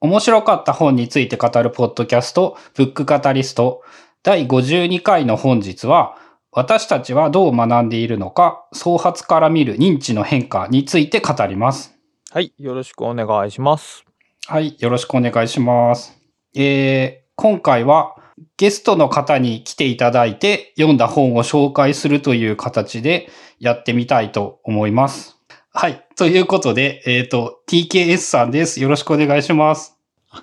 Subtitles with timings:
[0.00, 3.82] 面白かった本について語るポッドキャスト、ブックカタリスト、
[4.22, 6.16] 第52回の本日は、
[6.52, 11.98] 私たちはどう学んでいるのか、創発から見る認知の変化について語ります。
[12.30, 12.52] はい。
[12.58, 14.04] よろしくお願いします。
[14.46, 16.16] はい、よろしくお願いします。
[16.54, 18.14] えー、今回は
[18.56, 23.28] ゲストの方に来ていただいて読んだ本を紹介するという形で
[23.58, 25.37] やってみたいと思います。
[25.72, 26.06] はい。
[26.16, 28.80] ということで、えっ、と、TKS さんです。
[28.80, 29.96] よろしくお願いします。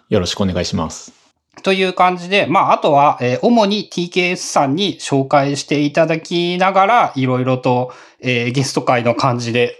[0.10, 1.14] よろしくお願いします。
[1.64, 9.78] という感じで、まあ、あとは、えー主に TKS さんに紹介していただきながら、いろいろと、えーゲスト会の感じで、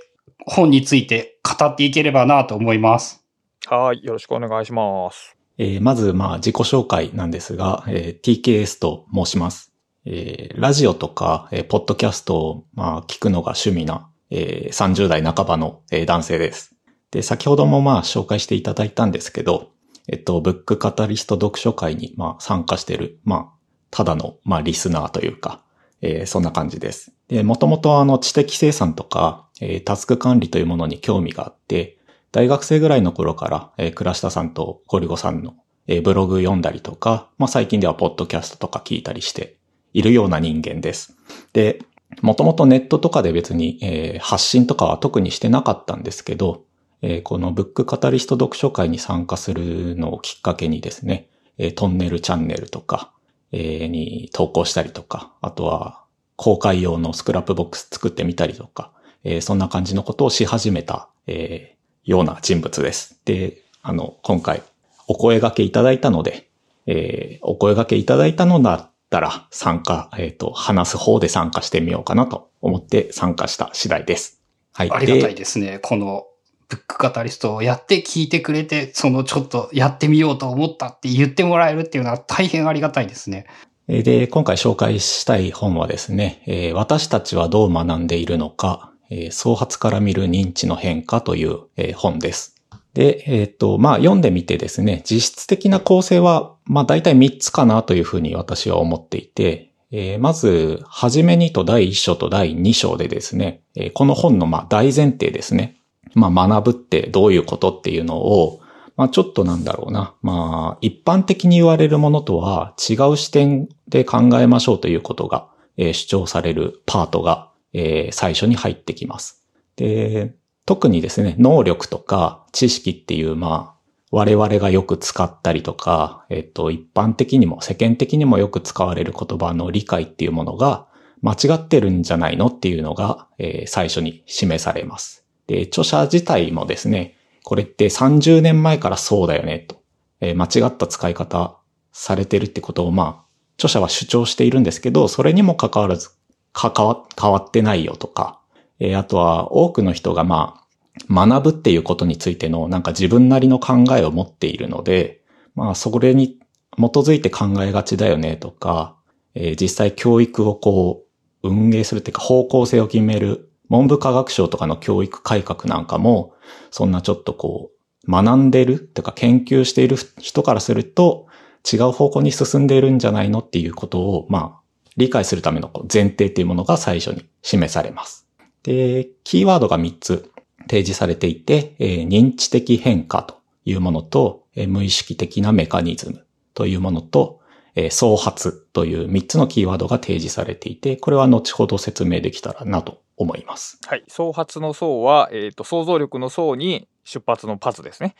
[0.48, 3.24] 本について語っていければなと思います。
[3.68, 4.04] はい。
[4.04, 5.36] よろしくお願いします。
[5.58, 9.72] えーまず、まあ、自己紹介なんですが、えー TKS と申します。
[10.06, 16.76] えーラジオとか、えーポッドキャストを、まあ、聞くのが趣味な、えー30代半ばの、えー男性です。
[17.12, 19.72] で、先ほどもまあ、紹介していただいたんですけど、
[20.08, 23.58] えっと、ブックカタリスト読書会に、まあ、参加してる、まあ、
[23.92, 25.64] ただの、まあ、リスナーというか、
[26.02, 27.14] えーそんな感じです。
[27.28, 31.98] で、もともとあの、知的生産とか、えータスク管理というものに興味があって、
[32.32, 35.56] 大学生ぐらいの頃から、えー倉下さんとゴリゴさんの、
[35.88, 39.56] えーブログ読んだりとか、まあ最近ではポッドキャストとか聞いたりして
[39.94, 41.16] いるような人間です。
[41.54, 41.80] で、
[42.22, 46.66] もともとネットとかで別に、えー発信とかは特にしてなかったんですけど、
[47.02, 53.12] えーこのブックカタリスト読書会に参加するのをきっかけにですね、えートンネルチャンネルとか、
[53.52, 56.04] えーに投稿したりとか、あとは
[56.36, 58.92] 公開用の Scrapbox 作ってみたりとか、
[59.24, 61.76] えーそんな感じのことをし始めた、えー
[62.10, 63.20] ような人物です。
[63.26, 64.62] で、あの、今回
[65.08, 66.50] お声掛けいただいたので、
[66.88, 74.42] えーお声掛けいただいたのだったら参加、えっ、と、話す方で参加してみようかなと思って参加した次第です。
[74.74, 74.92] はい。
[74.92, 75.80] ありがたいですね。
[75.82, 76.26] この
[76.68, 83.46] ブックカタリストをやって聞いてくれて、そのちょっとやってみようと思ったって言ってもらえるっていうのは大変ありがたいですね。
[83.88, 92.56] えーで、今回紹介したい本はですね、えー私たちはどう学んでいるのか、えー創発から見る認知の変化という、えー本です。
[92.94, 105.78] で、えっ、と、まあ、読んでみてですね、実質的な構成は、まあ、大体3つかなというふうに私は思っていて、えーまず、はじめにと第1章と第2章でですね、えーこの本の、まあ、大前提ですね。
[106.16, 108.62] まあ、学ぶってどういうことっていうのを、
[108.98, 110.14] まあちょっとなんだろうな。
[110.22, 119.44] まあ一般的に言われるものとは違う視点で考えましょうということが、えー主張されるパートが、えー最初に入ってきます。
[119.76, 120.34] で、
[120.66, 123.75] 特にですね、能力とか知識っていう、まあ
[124.16, 130.88] 我々がよく使ったりとか、えっと一般的にも世間的にもよく使われる言葉の理解っていうものが
[131.22, 135.26] 間違ってるんじゃないのっていうのが、えー最初に示されます。
[135.48, 139.84] で、著者自体もですね、これって30年前からそうだよね、と。
[140.22, 141.58] えー間違った使い方
[141.92, 143.26] されてるってことを、まあ、
[143.58, 146.12] 著者は主張しているんですけど、それにも関わらず、
[146.54, 148.40] 関わ、変わってないよとか、
[148.80, 150.65] えーあとは多くの人がまあ、
[151.10, 155.22] 学ぶっていうことについてのなんか自分なりの考えを持っているので、
[155.56, 156.40] まあ、それに
[156.78, 158.96] 基づいて考えがちだよねとか、
[159.34, 161.04] えー実際教育をこ
[161.44, 166.34] う、運営するっていうか方向性を決める文部科学省とかの教育改革なんかも、
[166.72, 167.72] そんなちょっとこ
[168.08, 171.28] う、学んでるとか研究している人からすると、
[171.72, 174.62] 違う方向に進んでいるんじゃないのっていうことを、まあ、
[174.98, 178.28] 理解するための前提っていうものが最初に示されます。
[178.64, 180.32] で、キーワードが3つ
[180.68, 187.42] 提示されていて、えー認知的変化というものと、えー無意識的なメカニズムというものと、
[187.76, 193.80] えー創発という3つのキーワードが提示されていて、これは後ほど説明できたらなと思います。
[193.86, 194.04] はい。
[194.08, 198.16] 創発の創は、えっ、と、想像力の創に出発のパズですね。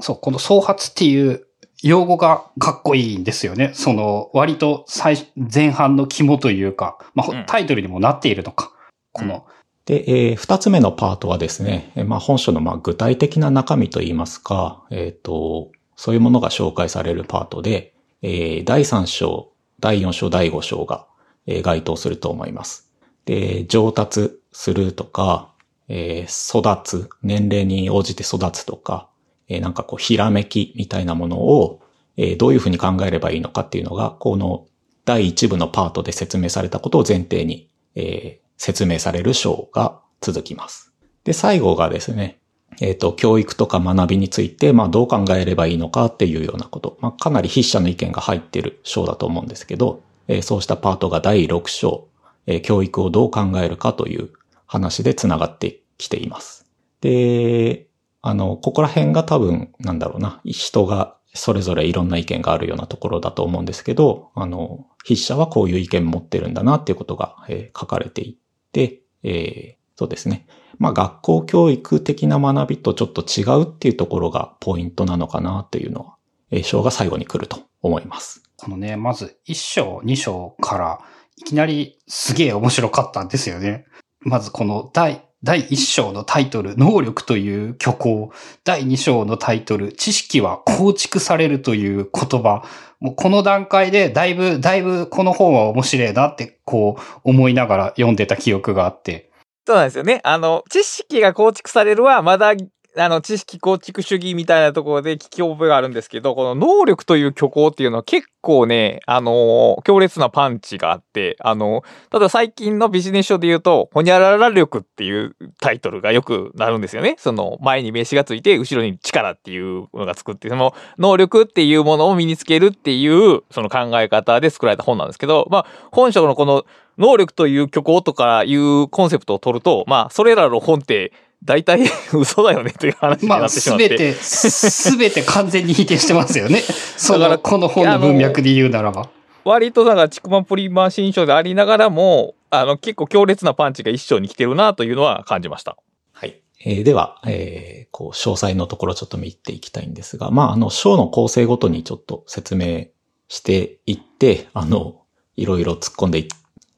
[0.00, 1.46] そう、この創発っていう
[1.82, 3.72] 用語がかっこいいんですよね。
[3.74, 8.72] その、割と最、前半の肝というか、まうんあ、タイトルにもなっているのか。
[9.12, 9.46] この、
[9.86, 21.06] で、えー二つ目のパートはですね、まあ、本書のまあ具体的な中身といいますか、えっ、と、そういうものが紹介されるパートで、えー第3章、第4章、第5章が、
[21.46, 22.90] えー該当すると思います。
[23.26, 25.52] で、上達するとか、
[25.88, 29.08] えー育つ、年齢に応じて育つとか、
[29.48, 31.82] えーなんかこう、ひらめきみたいなものを、
[32.16, 34.66] えーどういうふうに考えればいいのかっていうのが、この
[35.04, 40.90] 第1部のパートで説明されたことを前提に、えー説明される章が続きます。
[41.24, 42.38] で、最後がですね、
[42.80, 46.96] えっ、と、教育とか学びについて、まあ、どう考えればいいのかっていうようなこと。
[47.02, 52.08] まあ、かなり筆者の意見が入っている章だと思うんですけど、えーそうしたパートが第6章、
[52.46, 54.30] えー教育をどう考えるかという
[54.64, 56.66] 話で繋がってきています。
[57.02, 57.86] で、
[58.22, 68.38] あの、ここら辺が多分、なんだろうな、人がそれぞれいろんな意見があるようなところだと思うんですけど、あの、筆者はこういう意見持ってるんだなっていうことが、えー書かれてい
[68.74, 70.48] で、えーそうですね。
[70.78, 76.16] まあ学校教育的な学びとちょっと違うっていうところがポイントなのかなというのは、
[76.50, 78.42] えー章が最後に来ると思います。
[78.56, 80.98] このね、まず1章、2章から
[81.36, 83.86] いきなりすげえ面白かったんですよね。
[84.20, 88.32] まずこの第、第1章のタイトル、能力という虚構。
[88.64, 92.64] 第2章のタイトル、知識は構築されるという言葉。
[92.98, 99.30] もうこの段階でだいぶ、だいぶこの本は面白いなってこう思いながら読んでた記憶があって。
[99.66, 100.22] そうなんですよね。
[100.24, 102.54] あの、知識が構築されるは、まだ、
[102.96, 111.82] あの、知識構築主義みたいなところで聞き覚えがあるんですけど、この能力という虚構っていうのは結構ね、あの強烈なパンチがあって、あの
[112.12, 117.16] 例えば最近のビジネス書で言うと、ほにゃらら力っていうタイトルがよくなるんですよね。
[117.18, 126.64] その、前に名詞がついて、後ろに力っていうのがつくって、その、能力っていうものを身につけるっていう、その考え方で作られた本なんですけど、まあ、本書のこの、
[126.96, 131.12] 能力という虚構とかいうコンセプトを取ると、まあ、それらの本って、
[131.44, 131.82] 大体
[132.12, 133.88] 嘘だよねという話にまあ、なってしまって。
[133.88, 136.60] すべて、すべて完全に否定してますよね。
[136.96, 139.10] その、だからこの本の文脈で言うならば。
[139.44, 145.76] 割となんか、ちくまプリマ新書でありながらも、あの、結構強烈なパンチが一章に来てるなというのは感じました。
[146.12, 146.40] はい。
[146.64, 152.86] えーでは、えーこう、詳細のところちょっと見ていきたいんですが、まあ、あの、章の構成ごとにちょっと説明
[153.28, 155.02] していって、あの、
[155.36, 156.28] いろいろ突っ込んでい,、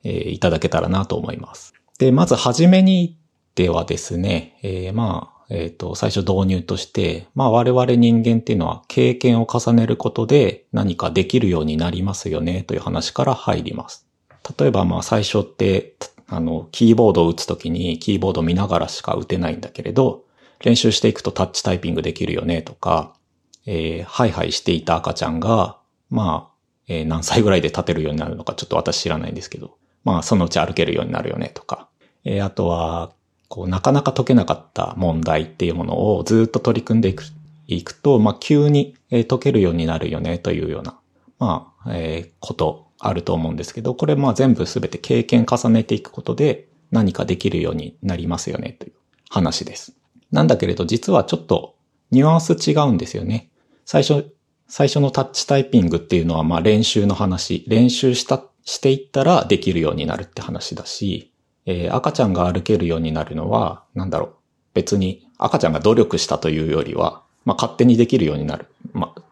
[0.03, 1.73] えーいただけたらなと思います。
[2.01, 3.17] で、まずはじめに
[3.57, 14.07] ではですね、えーまあ、えっ、と、最初導入として、まあ我々人間っていうのは経験を重ねることで何かできるようになりますよねという話から入ります。
[14.59, 15.95] 例えばまあ最初って、
[16.29, 20.25] あの、キーボードを打つときにキーボード見ながらしか打てないんだけれど、
[20.63, 23.15] 練習していくとタッチタイピングできるよねとか、
[23.65, 25.79] えーハイハイしていた赤ちゃんが、
[26.11, 26.55] まあ、
[26.89, 31.89] えー何歳ぐらいで立てるようになるのかちょっと私知らないんですけど、まあそのうち歩けるようになるよねとか、
[32.25, 33.13] えーあとは、
[33.49, 37.25] こう、なかなか解けなかった問題っていうものをずっと取り組んでいく
[37.69, 40.99] いくと、まあ、急に解けるようになるよねというような、
[41.39, 48.93] まあ、えーことあると思うんですけど、これまあ全部すべて経験重ねていくことで何かできるようになりますよねという
[49.29, 49.95] 話です。
[50.33, 51.77] なんだけれど実はちょっと
[52.11, 53.51] ニュアンス違うんですよね。
[53.85, 54.33] 最初、
[54.69, 61.33] 最初のタッチタイピングっていうのはまあ練習の話、練習した、していったらできるようになるって話だし、
[61.67, 64.35] えー赤ちゃんが歩けるようになるのは、なんだろう。
[64.75, 69.23] 別に赤ちゃんが努力したというよりは、まあ勝手にできるようになる、まあ、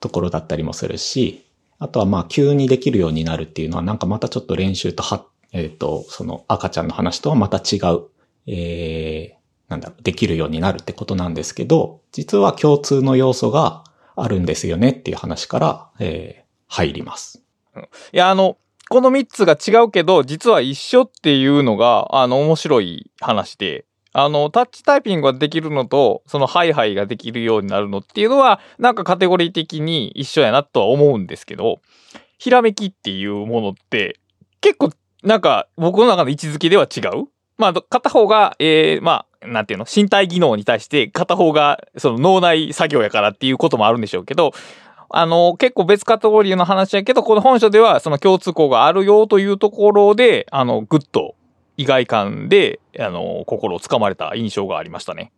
[0.00, 1.44] ところだったりもするし、
[1.78, 8.04] あとはまあ急にできるようになるっていうのはなんかまたちょっと練習とは、えっ、と、その赤ちゃんの話とはまた違う、
[8.46, 13.84] えー、なんだろう、できるようになるってことなんですけど、実は共通の要素が
[14.16, 17.42] あるんですよねっていう話から、えー入ります。
[18.12, 18.58] いや、あの、
[18.88, 31.80] この3つが違うけど、実は一緒っていうのが、あの、面白い話で、あの、タッチタイピングができるのと、そのハイハイができるようになるのっていうのは、なんかカテゴリー的に一緒やなとは思うんですけど、
[32.38, 34.18] ひらめきっていうものって、
[34.60, 34.90] 結構、
[35.22, 37.26] なんか、僕の中の位置づけでは違う。
[37.58, 44.52] まあ、片方が、えー、まあ、なんていうの、身体技能に対して、片方が、その脳内作業やからっていうこともあるんでしょうけど、
[45.10, 51.34] あの、結構別カテゴリーの話やけど、この本書ではその共通項があるよというところで、あの、ぐっと
[51.76, 55.32] 意外感で、あの、心をつかまれた印象がありましたね。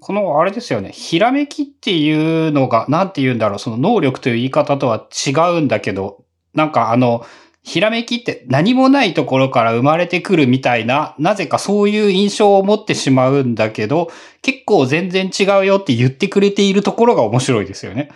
[0.00, 7.24] この、あれですよね、ひらめきっていうのが、なんて言うんだろう、その能力という言い方とは違うんだけど、なんかあの、
[7.62, 14.10] ひらめきって何もないところから生まれてくるみたいな、なぜかそういう印象を持ってしまうんだけど、
[14.42, 18.10] 結構全然違うよって言ってくれているところが面白いですよね。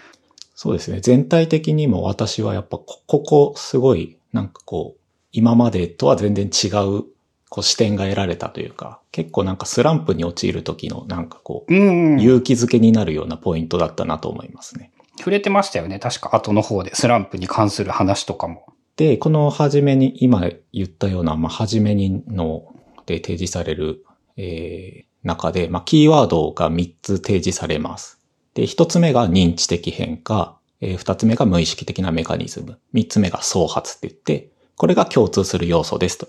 [0.61, 0.99] そうですね。
[0.99, 5.01] 全体的にも私はやっぱこここすごいなんかこう
[5.31, 6.67] 今までとは全然違
[6.99, 7.05] う
[7.49, 11.73] こう視点が得られたというか結構なんかスランプに陥る時のなんかこう。
[11.73, 14.91] 勇気づけになるようなポイントだったなと思いますね。
[15.19, 16.01] 触れてましたよね。
[16.01, 18.67] 確か後の方でスランプに関する話とかも。
[18.97, 20.41] で、この初めに今
[20.73, 22.75] 言ったような、まあ、初めにの
[23.07, 24.05] で提示される、
[24.37, 28.18] えー中で、まあ、キーワードが3つ提示されます。
[28.55, 36.29] で、1つ目が認知的変化、え2つ目が無意識的なメカニズム、3つ目が創発って言って、これが共通する要素ですと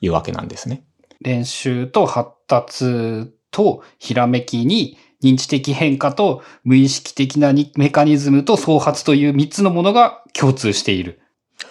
[0.00, 0.84] いうわけなんですね。
[1.20, 11.20] 練習と発達とひらめきに認知的変化と無意識的なにメカニズムと創発という3つのものが共通している。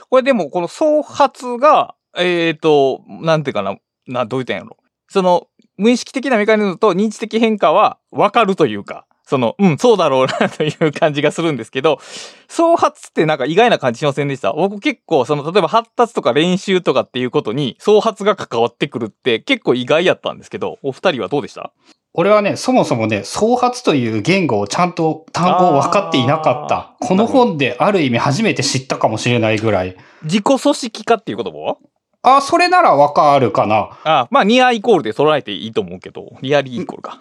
[0.10, 4.78] これでも、この創発が、えっ、と、なんていうかな、な、どう言ったんやろ。
[5.10, 5.48] その、
[5.78, 12.00] 無意識的なメカニズムと認知的変化はわかるというか、その、うん、そうだろうなという感じがするんですけど、
[12.48, 14.54] 創発ってなんか意外な感じしませんでした？
[14.54, 21.72] 僕結構、その、例えば発達とか練習とかっていうことに、創発が関わってくるって結構意外やったんですけど、お二人はどうでした？
[22.14, 26.96] 俺はね、そもそもね、創発という言語をちゃんと単語を分かっていなかった。
[27.02, 29.98] この本である意味初めて知ったかもしれないぐらい。
[30.24, 31.60] 自己組織化っていう言葉？
[31.60, 33.90] はあ、それならわかるかな。
[34.06, 37.20] あまあ、ニアイコールで捉えていいと思うけど、リアリーイコールか。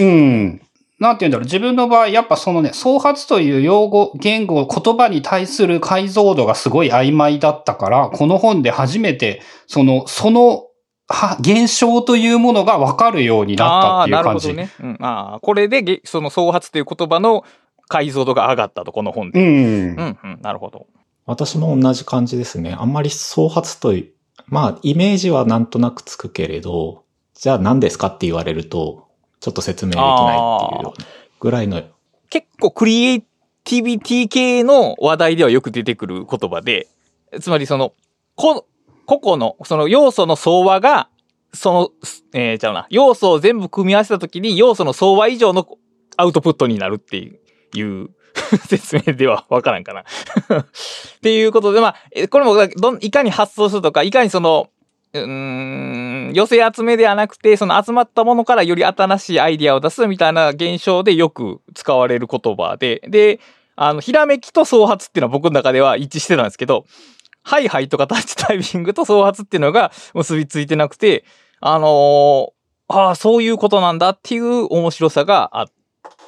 [0.00, 0.60] うん。
[1.02, 1.44] なんて言うんだろう。
[1.44, 10.66] 自分の場合、やっぱそのね、創発という用語、言語、言葉に対する解像度がすごい曖昧だったから、この本で初めて、その、その、
[11.08, 14.48] は、現象というものがわかるようになったっていう感じ。
[14.50, 14.96] あーなるほどね。
[14.98, 17.44] うん、ああ、これでげ、その創発という言葉の
[17.88, 19.40] 解像度が上がったと、この本で。
[19.40, 19.46] うん。
[19.46, 20.86] うん、うん、なるほど。
[21.26, 22.76] 私も同じ感じですね。
[22.78, 24.12] あんまり創発という、
[24.46, 27.02] まあ、イメージはなんとなくつくけれど、
[27.34, 29.01] じゃあ何ですかって言われると、
[29.42, 31.06] ちょっと説明できないっていう
[31.40, 31.82] ぐらいの、
[32.30, 36.86] 結構クリエイティビティ系の話題ではよく出てくる言葉で、
[37.40, 37.92] つまりその、
[38.36, 38.66] こ、
[39.04, 41.08] 個々の、その要素の相和が、
[41.52, 41.90] その、
[42.32, 45.66] えー、ちゃうな、要素を全部組み合わせたときに要素の相和以上の
[46.16, 47.32] アウトプットになるってい
[47.80, 48.10] う、
[48.68, 50.02] 説明ではわからんかな。
[50.54, 50.66] っ
[51.20, 54.70] ていうことで、まあ、えこれもどん、いかに発想するとか、いかにその、
[55.14, 63.40] うん、寄せ集めではなくて、その集まったものからより新しいアイディアを出すみたいな現象でよく使われる言葉で、で、
[63.76, 66.86] あの、ひらめきと創発っていうのは僕の中では一致してたんですけど、
[67.42, 71.24] ハイハイとかタッチタイピングと創発っていうのが結びついてなくて、
[71.60, 75.66] あのーああ、そういうことなんだっていう面白さがあ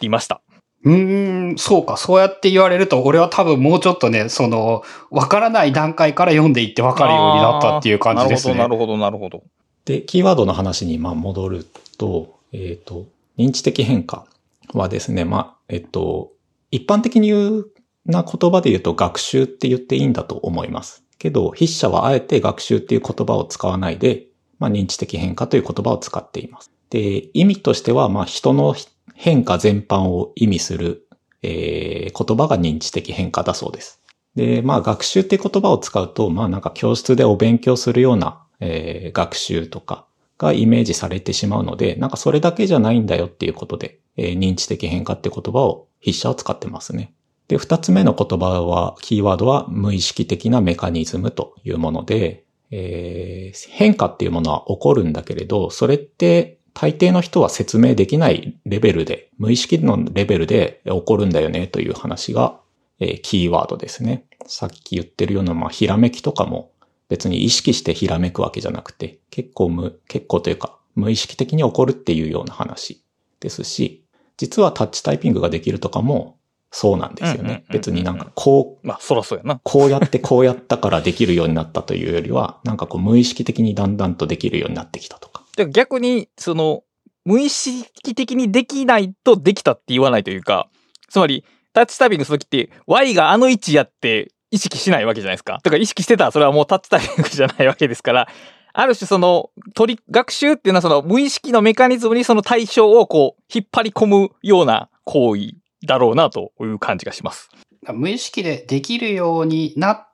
[0.01, 0.41] りました。
[0.85, 1.97] うーん、そうか。
[1.97, 8.55] そうやって言われると、俺は多分もうちょっとね、その、わからない段階から読んでいってわかるようになったっていう感じですね。
[8.55, 9.45] なるほど、なるほど、なるほど。
[9.87, 11.67] で、キーワードの話にまあ戻る
[11.99, 13.07] と、えっ、と、
[13.39, 14.27] 認知的変化
[14.73, 16.33] はですね、まあ、えっと、
[16.71, 17.67] 一般的に言う
[18.07, 21.03] な言葉で言うと学習って言っていいんだと思います。
[21.19, 24.27] けど、筆者はあえて学習っていう言葉を使わないで、
[24.59, 26.71] まあ、認知的変化という言葉を使っています。
[26.91, 28.75] で、意味としては、まあ、人の
[29.15, 31.07] 変化全般を意味する、
[31.43, 34.01] えー言葉が認知的変化だそうです。
[34.37, 40.07] で、まあ、学習って言葉を使うと、まあ、なんか教室でお勉強するような、えー学習とか
[40.39, 47.15] がイメージされてしまうので、なんかそれだけじゃないんだよっていうことで、えー認知的変化って言葉を筆者は使ってますね。
[47.49, 62.61] で、二つ目の言葉は、キーワードは無意識的なメカニズムというもので、えー変化っていうものは起こるんだけれど、それって大抵の人は説明できないレベルで、無意識のレベルで起こるんだよねという話が、
[63.01, 64.27] えーキーワードですね。
[64.47, 66.73] さっき言ってるような、まあ、ひらめきとかも
[67.09, 73.03] 別に意識してひらめくわけじゃなくて、結構無、結構というか、無意識的に起こるっていうような話
[73.41, 74.05] ですし、
[74.37, 76.39] 実はタッチタイピングができるとかも
[76.71, 77.65] そうなんですよね。
[77.71, 79.61] 別になんかこうまあ、そらそうやな。
[79.63, 85.44] こうやってこうやったからできるようになったというよりは、なんかこう無意識的にだんだんとできるようになってきたとか。
[85.57, 86.83] で逆に、その、
[87.25, 90.69] 無意識的にできないとできたって言わないというか、
[91.09, 95.61] つまり、タッチタイピングするときって、Y があの位置やって意識しないわけじゃないですか。
[95.65, 98.29] とか意識してたらそれはもうタッチタイピングじゃないわけですから、
[98.73, 105.55] ある種その、取り、学習っていうのはその無意識のメカニズムにその対象をこう、引っ張り込むような行為
[105.87, 107.49] だろうなという感じがします。
[107.93, 110.14] 無意識でできるようになって、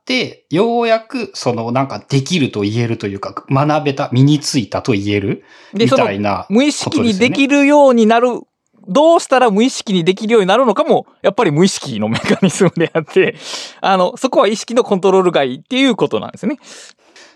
[0.51, 6.47] ようやく、その、なんかできると言えるというか、学べた、身についたと言える、で、みたいな。
[6.49, 8.41] 無意識にできるようになる、
[8.89, 13.37] どうしたら無意識にできるようになるのかも、やっぱり無意識のメカニズムであって、
[13.81, 16.59] あの、そこは意識のコントロール外っていうことなんですね。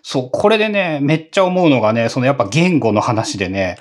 [0.02, 3.76] そう、これでね、めっちゃ思うのがね、そのやっぱ言語の話でね。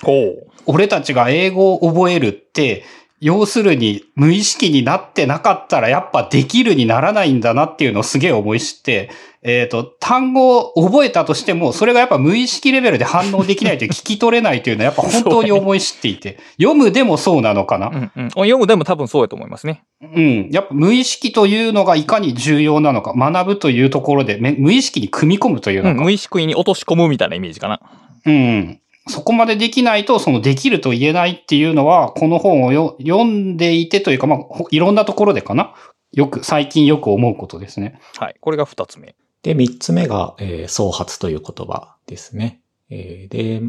[0.66, 2.84] 俺たちが英語を覚えるって、
[3.20, 9.10] 要するに無意識になってなかったらやっぱできるにならないんだなっていうのをすげえ思い知って、
[9.42, 17.88] えっ、と、単語を覚えたとしても、それがやっぱ無意識レベルで反応できないという聞き取れないというのはやっぱ本当に思い知っていて、読むでもそうなのかな？
[17.88, 18.30] うんうん。
[18.30, 19.84] 読むでも多分そうやと思いますね。
[20.00, 20.50] うん。
[20.50, 26.02] やっぱ無意識というのがいかに重要なのか、学ぶというところでめ無意識に組み込むといううん、のか。
[26.02, 27.80] 無意識に落とし込むみたいなイメージかな。
[28.24, 28.80] うん。
[29.06, 35.74] そこまでできないと、そのできると言えないっていうのは、この本をよ読んでいてというか、まあ、ほいろんなところでかな？
[36.12, 38.00] よく、最近よく思うことですね。
[38.16, 38.36] はい。
[38.40, 39.14] これが二つ目。
[39.42, 42.62] で、三つ目が、えー創発という言葉ですね。
[42.88, 43.60] えーで、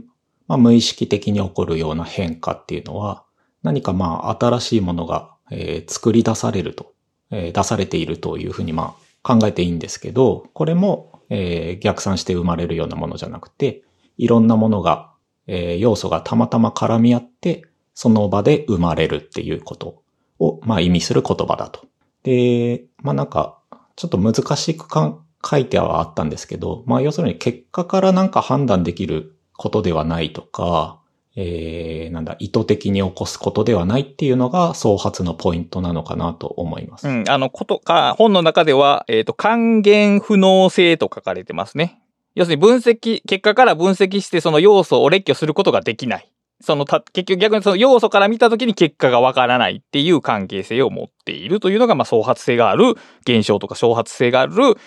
[0.47, 3.23] まあ、無意識的に起こるような変化っていうのは、
[3.61, 6.93] 何かまあ、新しいものが、えー作り出されると、
[7.31, 13.83] えー出されているというふうにまあ、考えていいんですけど、これも、えー逆算して生まれるようなものじゃなくて、
[14.17, 15.11] いろんなものが、
[15.47, 20.03] えー要素がたまたま絡み合って、その場で生まれるっていうこと
[20.39, 21.85] を、まあ意味する言葉だと。
[22.23, 23.59] で、まあなんか、
[23.95, 30.99] ちょっと難しく書いてはあったんですけど、まあ要するに結果からなんか判断できることではないとか、
[31.37, 37.07] えー、なんだ、意図的に起こすことではないっていうのが創発のポイントなのかなと思います。
[37.09, 41.99] うん、あの、ことか、本の中では、えっ、と、還元不能性と書かれてますね。
[42.35, 46.29] 要するに分析、結果から分析してその要素を列挙することができない。
[46.61, 54.77] そのた、結局逆にその要素から見たときに結果がわからないっていう関係性を持っているというのが、まあ、創発性がある現象とか創発性がある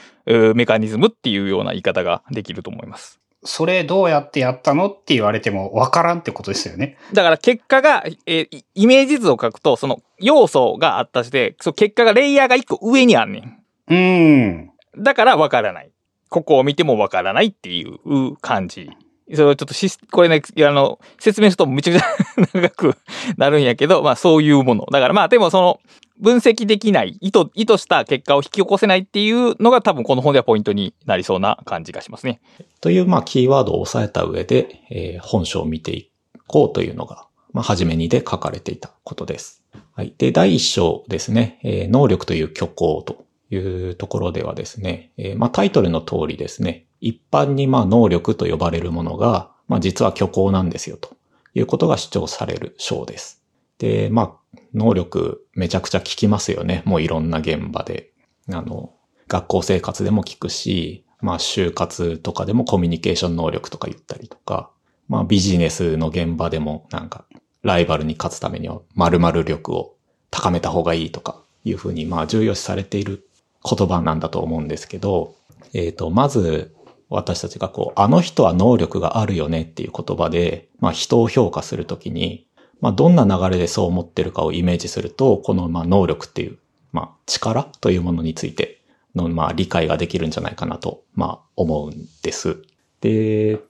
[0.54, 3.20] メカニズムっていうような言い方ができると思います。
[3.44, 6.98] それどうやってやったのって言われてもわからんってことですよね。
[7.12, 13.62] だから結果が、えーイイメージ図を書くと、その要素があったとして、その結果がレイヤーが一個上にあんねん。
[13.88, 14.70] うーん。
[14.98, 15.90] だからわからない。
[16.28, 18.90] ここを見てもわからないっていう感じ。
[19.34, 22.96] それをちょっとし、これね、あの、説明するとめちゃくちゃ長く
[23.36, 24.86] なるんやけど、まあそういうもの。
[24.90, 25.80] だからまあでもその、
[26.20, 32.40] 分析できない、意図、意図した結果を引き起こせないっていうのが多分この本ではポイントになりそうな感じがしますね。
[32.80, 36.10] という、まあ、キーワードを押さえた上で、えー本書を見てい
[36.46, 39.62] こうというのが、まあ、初めにで書かれていたことです。
[39.94, 40.14] はい。
[40.16, 51.16] で、第一章ですね、えー能力という虚構というところではですね、えーまあ、タイトルの通りですね、一般に、まあ、能力と呼ばれるものが、まあ、実は虚構なんですよ、と
[51.54, 53.42] いうことが主張される章です。
[53.78, 56.82] で、まあ、能力めちゃくちゃ効きますよね。
[56.84, 58.10] もういろんな現場で。
[58.50, 58.94] あの、
[59.28, 64.70] 学校生活でも聞くし、まあ就活とかでもコミュニケーション能力とか言ったりとか、
[65.08, 67.24] まあビジネスの現場でもなんか
[67.62, 69.96] ライバルに勝つためには〇〇力を
[70.30, 73.27] 高めた方がいいとかいうふうにまあ重要視されている
[73.64, 75.34] 言葉なんだと思うんですけど、
[75.74, 76.74] えっ、と、まず
[77.08, 82.46] 私たちがこう、あの人は能力があるよねっていう言葉で、まあ人を評価するときに、
[82.80, 86.58] まあどんな流れでそう思ってるかをイメージすると、このまあ能力っていう、
[86.92, 88.78] まあ力というものについて
[89.18, 92.62] の、まあ、理解ができるんじゃないかなと、まあ、思うんです。
[93.00, 93.60] で、例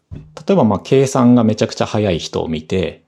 [0.50, 3.04] えば、まあ、計算がめちゃくちゃ早い人を見て、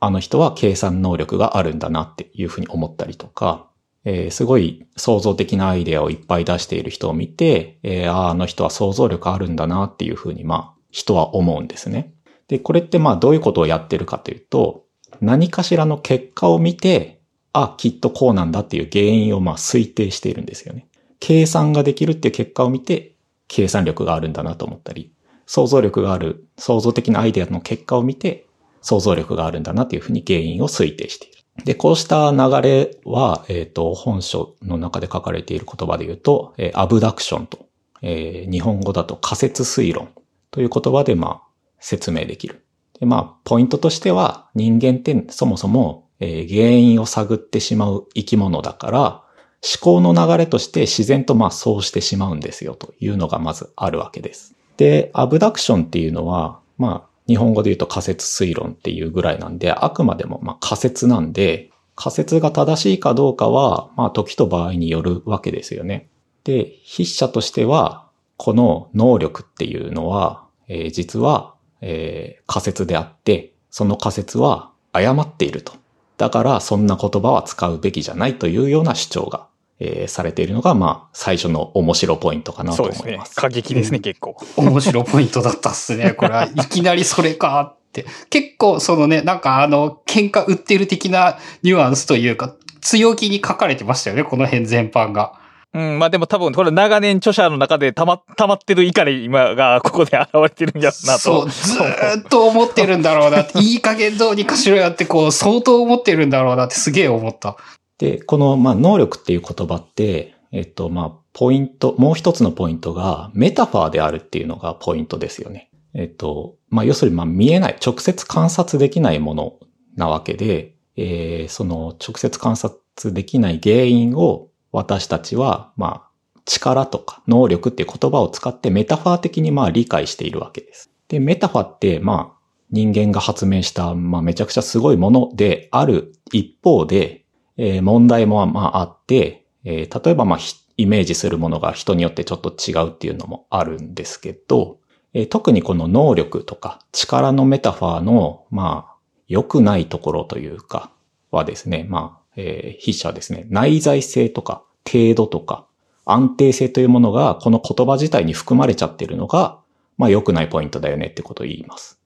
[0.00, 3.68] あの人は計算能力があるんだなっていうふうに思ったりとか、
[4.04, 12.14] えーすごい創造的なアイデアをいっぱい出している人を見て、えーああの人は想像力あるんだなっていうふうに、まあ、人は思うんですね。
[12.48, 14.84] で、これってまあ、どういうことをやってるかというと、
[15.20, 17.20] 何かしらの結果を見て、
[17.52, 20.86] あ、きっとこうなんだっていう原因をまあ推定しているんですよね。
[21.20, 23.14] 計算ができるっていう結果を見て、
[23.48, 25.12] 計算力があるんだなと思ったり、
[25.46, 28.46] 想像力がある、創造的なアイデアの結果を見て、
[28.82, 31.33] 想像力があるんだなというふうに原因を推定している。
[31.62, 37.66] で、こうした流れは、えっ、と、本書の中で書かれている言葉で言うと、えーアブダクションと、
[38.02, 40.08] えー日本語だと仮説推論
[40.50, 42.64] という言葉で、まあ、説明できる。
[42.98, 49.24] で、まあ、ポイントとしては、人間ってそもそも、え原因を探ってしまう生き物だから、
[49.64, 54.54] 思考の流れとして自然とまあそうしてしまうんですよというのがまずあるわけです。
[54.76, 66.08] で、アブダクションっていうのは、まあ日本語で言うと仮説推論っていうぐらいなんで、あくまでもま仮説なんで、仮説が正しいかどうかは、まあ時と場合によるわけですよね。
[66.44, 75.72] で、筆者としては、この能力っていうのは、えー実は、えー仮説であって、その仮説は誤っていると。
[76.18, 79.48] だから、そんな言葉は使うべきじゃないというような主張が、
[79.80, 83.26] えーされているのが、まあ、最初の面白ポイントかなとそうですね思いま。
[83.26, 83.36] す。
[83.36, 84.36] 過激ですね、結構。
[84.56, 86.12] 面白ポイントだったっすね。
[86.12, 88.06] これはいきなりそれかって。
[88.30, 95.32] 結構そのね、なんかあの、喧嘩売ってる的なニュアンスというか、強気に書かれてましたよね、この辺全般が。
[95.74, 101.18] うん、まあでも多分、これ長年著者の中で溜ま、溜まってる怒り今がここで現れてるんやろなと。
[101.18, 107.56] そう、ずーっと思ってるんだろうなって、いい加減どうにかしろやって、こう、相当思ってるんだろうなってすげえ思った。
[108.04, 115.70] で、この、まあ、能力っていう言葉って、えっと、まあ、ポイント、もう一つのポイントが、メタファーであるっていうのがポイントですよね。
[115.94, 119.54] えっと、まあ、要するに、まあ、見えない、直接観察できないもの
[119.96, 130.90] なわけで、えーその、直接観察できない原因を、私たちは、まあ、力とか能力っていう言葉を使ってメタファー的にまあ理解しているわけです。
[131.08, 137.23] で、メタファーってまあ人間が発明したまあめちゃくちゃすごいものである一方で、
[137.56, 140.38] えー問題もまああって、えー例えばまあ
[140.76, 144.78] イメージするものが人によってちょっと違うっていうのもあるんですけど、
[145.12, 148.94] えー特にこの能力とか力のメタファーのまあ
[149.28, 150.90] 良くないところというか
[151.30, 155.66] はですね、まあ、えー筆者ですね、内在性とか程度とか
[156.04, 159.58] 安定性というものがこの言葉自体に含まれちゃってるのが、
[159.96, 161.98] まあ良くないポイントだよねってことを言います。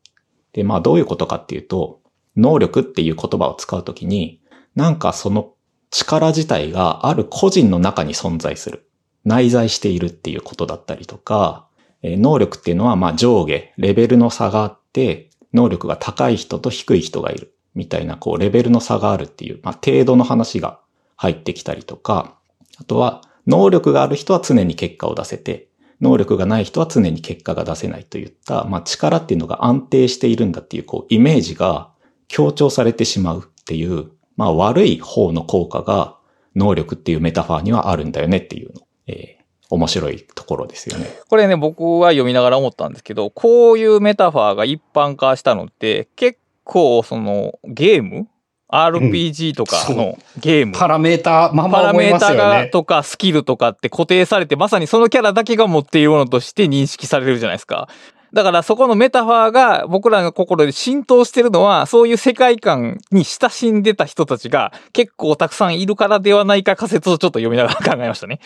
[0.52, 2.00] で、まあどういうことかっていうと、
[2.36, 4.37] 能力っていう言葉を使うときに、
[4.78, 5.54] なんかその
[5.90, 8.88] 力自体がある個人の中に存在する。
[9.24, 11.66] 内在しているっていうことだったりとか、
[12.00, 17.56] え能力っていうのはまあ上下、レベルの差があって、能力が高い人と低い人がいる。
[17.74, 20.78] みたいなこうレベルの差があるっていう、まあ程度の話が
[21.16, 22.36] 入ってきたりとか、
[22.78, 25.66] あとは能力がある人は常に結果を出せて、
[26.00, 31.90] 能力がない人は常に結果が出せないといった、まあ力っていうのが安定しているんだっていうこうイメージが
[32.28, 36.16] 強調されてしまうっていう、まあ悪い方の効果が
[36.56, 38.80] 能力っていうメタファーにはあるんだよねっていうの。
[39.06, 41.06] えー、面白いところですよね。
[41.28, 48.28] これね、僕は読みながら思ったんですけど、こういうメタファーが一般化したのって、結構そのゲーム
[48.70, 50.72] ？RPG とかのゲーム？
[50.72, 57.88] パラメーター、まあまあパラメーターがとかスキルとかって固定されて、まさにそのキャラだけが持っているものとして認識されるじゃないですか。
[58.32, 68.40] だからそこのメタファーが僕らの心で浸透してるのは、そういう世界観に親しんでた人たちが結構たくさんいるからではないか仮説をちょっと読みながら考えましたね。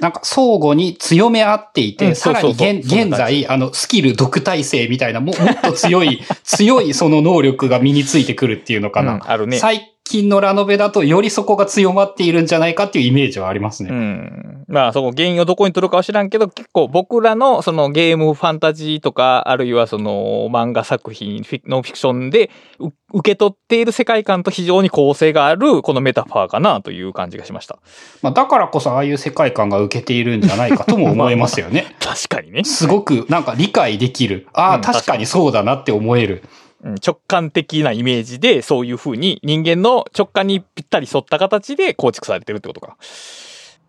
[0.00, 9.14] なんか相互に強め合っていて、うん、さらに現現在、あの、スキル独体制みたいなも、もっと強い、 強いその能力が身についてくるっていうのかな。
[9.14, 9.58] うん、あるね。
[9.58, 13.90] 最近のラノベだとよりそこが強まっているんじゃないかっていうイメージはありますね。
[13.90, 14.64] うん。
[14.68, 22.50] まあそこ原因をどこに取るかは知らんけど、結構僕らのそのゲームファンタジーとか、あるいはその漫画作品、ノンフィクションで
[23.12, 27.78] 受け取っている世界観と非常に構成があるこのメタファーかなという感じがしました。
[28.20, 31.96] まあだからこそああいう世界観が受けているんじゃないかとも思えますよね。
[32.00, 32.64] 確かにね。
[32.64, 34.48] すごくなんか理解できる。
[34.52, 36.42] ああ、うん、確かにそうだなって思える。
[37.04, 42.96] 直感的なイメージで、そういう風に人間の直感にぴったり沿った形で構築されてるってことか。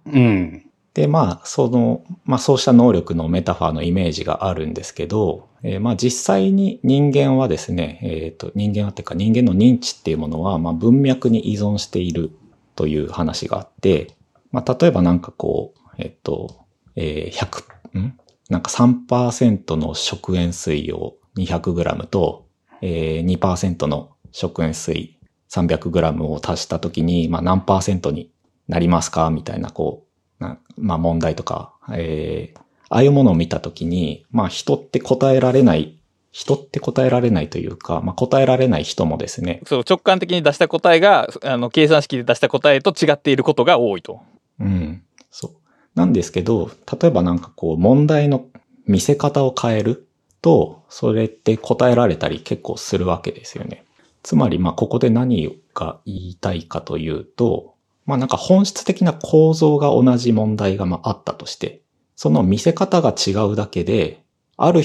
[0.05, 0.65] うん。
[0.93, 12.31] で、まあ、その、まあ、そうした能力のメタファーのイメージがあるんですけど、えー、まあ、実際に人間はですね、えっ、ー、と、人間はっていうか人間の認知っていうものは、まあ、文脈に依存している
[12.75, 14.15] という話があって、
[14.51, 17.45] まあ、例えばなんかこう、えっ、ー、と、えー、
[17.93, 18.17] 100、ん？
[18.49, 22.44] なんか3%の食塩水を 200g と、
[22.81, 25.17] えー、2%の食塩水
[25.49, 28.31] 300g を足したときに、まあ、何パーセントに
[28.67, 29.29] なりますか？
[29.29, 30.05] みたいな、こ
[30.39, 30.45] う、
[30.77, 32.59] まあ、問題とか、えー、
[32.89, 39.61] ああいうものを見たときに、まあ、人って答えられない、人って答えられないというか、まあ、答えられない人もですね。
[39.65, 44.19] そう、直感的に出した答えが、あの、計算式で出した答えと違っていることが多いと。
[44.59, 45.03] うん。
[45.31, 45.51] そう。
[45.95, 46.69] なんですけど、
[47.01, 48.47] 例えばなんかこう、問題の
[48.85, 50.04] 見せ方を変える。
[50.45, 53.83] と、それって答えられたり結構するわけですよね。
[54.21, 57.73] つまり、まあ、ここで何が言いたいかというと、
[58.05, 61.81] まあ、なんか本質的な構造が同じ問題がまああったとして、
[62.15, 64.21] その見せ方が違うだけで、
[64.55, 64.83] ある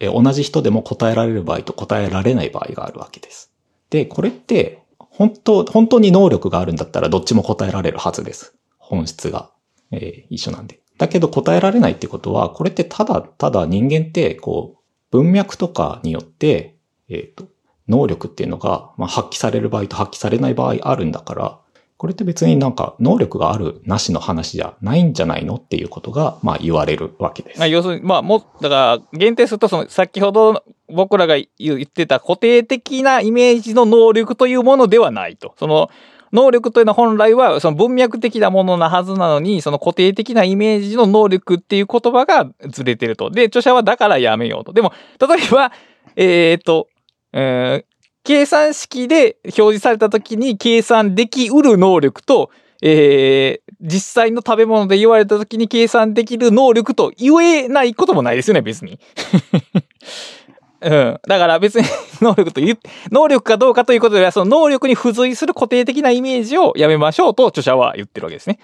[0.00, 3.52] え同じ人でも答えられる場合と答えられない場合があるわけです。
[3.90, 8.54] で、これって、本当、本当に能力があるんだったらどっちも答えられるはずです。
[8.78, 9.50] 本質が、
[9.90, 10.80] えー、一緒なんで。
[10.96, 14.83] だけど答えられないってことは、これってただただ人間って、こう、
[15.14, 16.74] 文脈とかによって、
[17.08, 17.44] えっ、ー、と、
[17.86, 21.60] 能力っていうのが、まあ、発揮される場合と発揮されない場合あるんだから、
[21.98, 27.60] これって別になんか能力があるなしの話じゃないんじゃないのっていうことが、まあ言われるわけです。
[27.60, 35.54] まあ要するに、まあも、だから限定すると、その先ほど僕らが言ってた固定的なイメージの能力というものではないと。
[35.56, 35.90] その、
[36.34, 43.30] 能力というのは本来はその文脈的なものなはずなのに、その固定的なイメージの能力っていう言葉がずれてると。
[43.30, 44.72] で、著者はだからやめようと。
[44.72, 45.72] でも、例えば、
[46.16, 46.88] えっ、と、
[47.32, 47.94] えー、
[48.24, 52.50] 計算式で表示された時に計算できうる能力と、
[52.82, 58.98] えー、実際の食べ物で言われた時に計算できる能力と言えないこともないですよね、別に。
[60.84, 61.20] うん。
[61.26, 61.86] だから別に
[62.20, 62.78] 能力という、
[63.10, 68.58] 能力かどうかということでは、その能力に付随する固定的なイメージをやめましょうと著者は言ってるわけですね。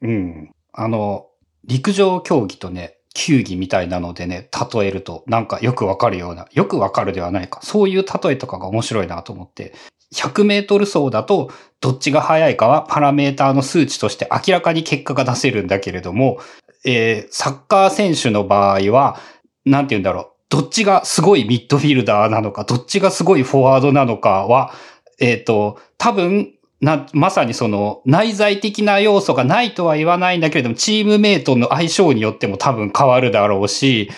[0.00, 0.50] うん。
[0.72, 1.26] あの、
[1.64, 7.60] 陸上競技とね、球技みたいなのでね、例えると、なんかよくわかるような、よくわかるではないか。
[7.62, 9.74] そういう例えとかが面白いなと思って、
[10.14, 16.38] 100メートル走だと、どっちが速いかはパラメーターの数値として明らかに結果が出せるんだけれども、
[16.84, 19.18] えー、サッカー選手の場合は、
[19.64, 20.31] なんて言うんだろう。
[20.52, 24.74] どっちがすごいミッドフィルダーなのか、どっちがすごいフォワードなのかは、
[25.18, 34.10] えっ、ー、と、多分、な、まさにその内在的な要素がないとは言わないんだけれども、チームメイトの相性によっても多分変わるだろうし、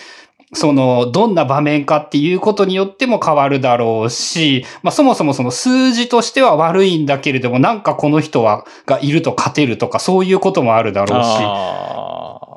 [0.53, 12.54] その、どんな場面かっていうことによっても変わるだろうし、まあそもそもその数字としては悪いんだけれども、なんかこの人は、がいると勝てるとかそういうこともあるだろうし、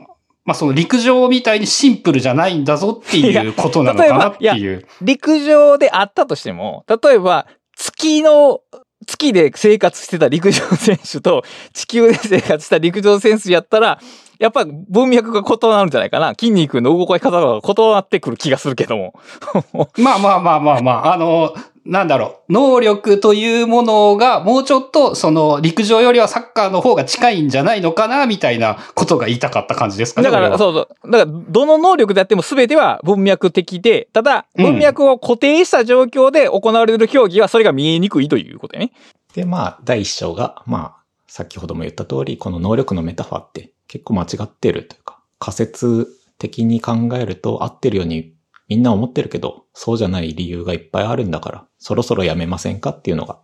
[0.48, 4.86] まあその陸上みたいにシンプルじゃないんだぞっていうことなのかなってい やいう。
[5.02, 8.60] 陸上であったとしても、例えば、月の、
[9.06, 14.00] 月で生活してた陸上選手と地球で生活した陸上選手やったら、
[14.38, 16.30] やっぱ文脈が異なるんじゃないかな。
[16.30, 19.12] 筋肉の動かし方が異なってくる気がするけども。
[19.98, 21.54] まあまあまあまあまあ、あの、
[21.88, 30.26] なんだろう、能力というものがもうちょっとその陸上よりはサッカーの方が近いんじゃないのかな、みたいなことが言いたかった感じですかね。
[30.26, 31.10] だから、そうそう。
[31.10, 38.92] だから、どの能力であっても全ては文脈的で、ただ、うん文脈を固定した状況で行われる競技はそれが見えにくいということやね。
[39.34, 48.34] で、まあ、第一章が、まあ、先ほども言った通り、この能力のメタファーって結構間違ってるというか、仮説的に考えると合ってるように
[48.68, 53.40] みんな思ってるけど、そうじゃない理由がいっぱいあるんだから、そろそろやめませんかっていうのが、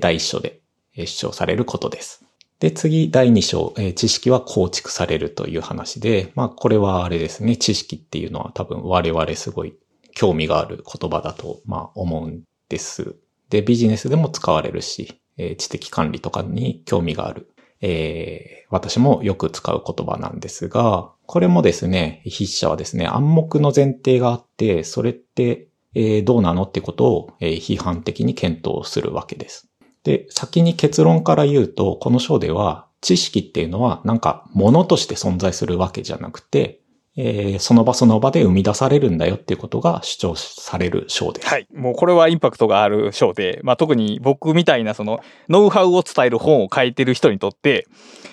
[0.00, 0.60] 第一章で
[0.94, 2.24] 主張されることです。
[2.58, 9.74] で、次、第二章、えー知識は構築されるという話で、まあ、これはあれですね、知識っていうのは多分我々すごい
[10.14, 13.16] 興味がある言葉だと、まあ、思うんです。
[13.50, 17.50] で、ビジネスでも使われるし、えー知的管理とかに興味がある。
[17.80, 29.68] えー私もよく使う言葉なんですが、これもですね、筆者はですね、暗黙の前提があって、それって、えーどうなのってことを、えー批判的に検討するわけです。
[30.02, 36.80] で、先に結論から言うと、この章では、知識っていうのは、なんか、物として存在するわけじゃなくて、
[37.16, 41.48] えーその場その場で生み出されるんだよっていうことが主張される章です。
[41.48, 41.66] はい。
[41.74, 47.86] もうこれはインパクトがある章で、まあ特に僕みたいなそのノウハウを伝える本を書いてる人にとって、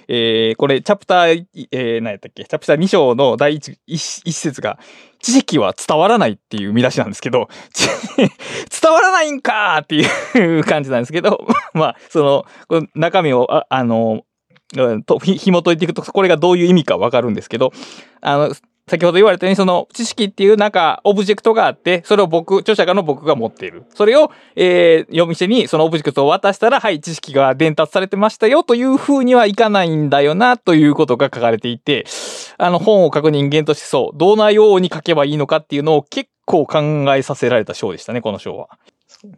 [0.08, 2.44] えー、これチャプター、えー、何やったっけ？
[2.44, 4.78] チャプター2章の第一節が、
[5.22, 7.48] 知識は伝わらないっていう見出しなんですけど、
[8.18, 14.24] 伝わらないんかーっていう感じなんですけど、 まあ、その、この中身を、あ、あの、
[15.06, 17.72] と、ひ、紐解いていくと、これがどういう意味かわかるんですけど、
[18.22, 18.54] あの、
[18.88, 23.86] 先ほど言われたように、その知識っていうなんかオブジェクトがあって、それを僕、著者がの僕が持っている。
[23.96, 32.06] それを、えー、読み手にそのオブジェクトを渡したら、はい、知識が伝達されてましたよという風にはいかないんだよな、ということが書かれていて、
[32.58, 36.82] あの本を書く人間としてそう、どんなように書けばいいのかっていうのを結構考
[37.16, 38.68] えさせられた章でしたね、この章は。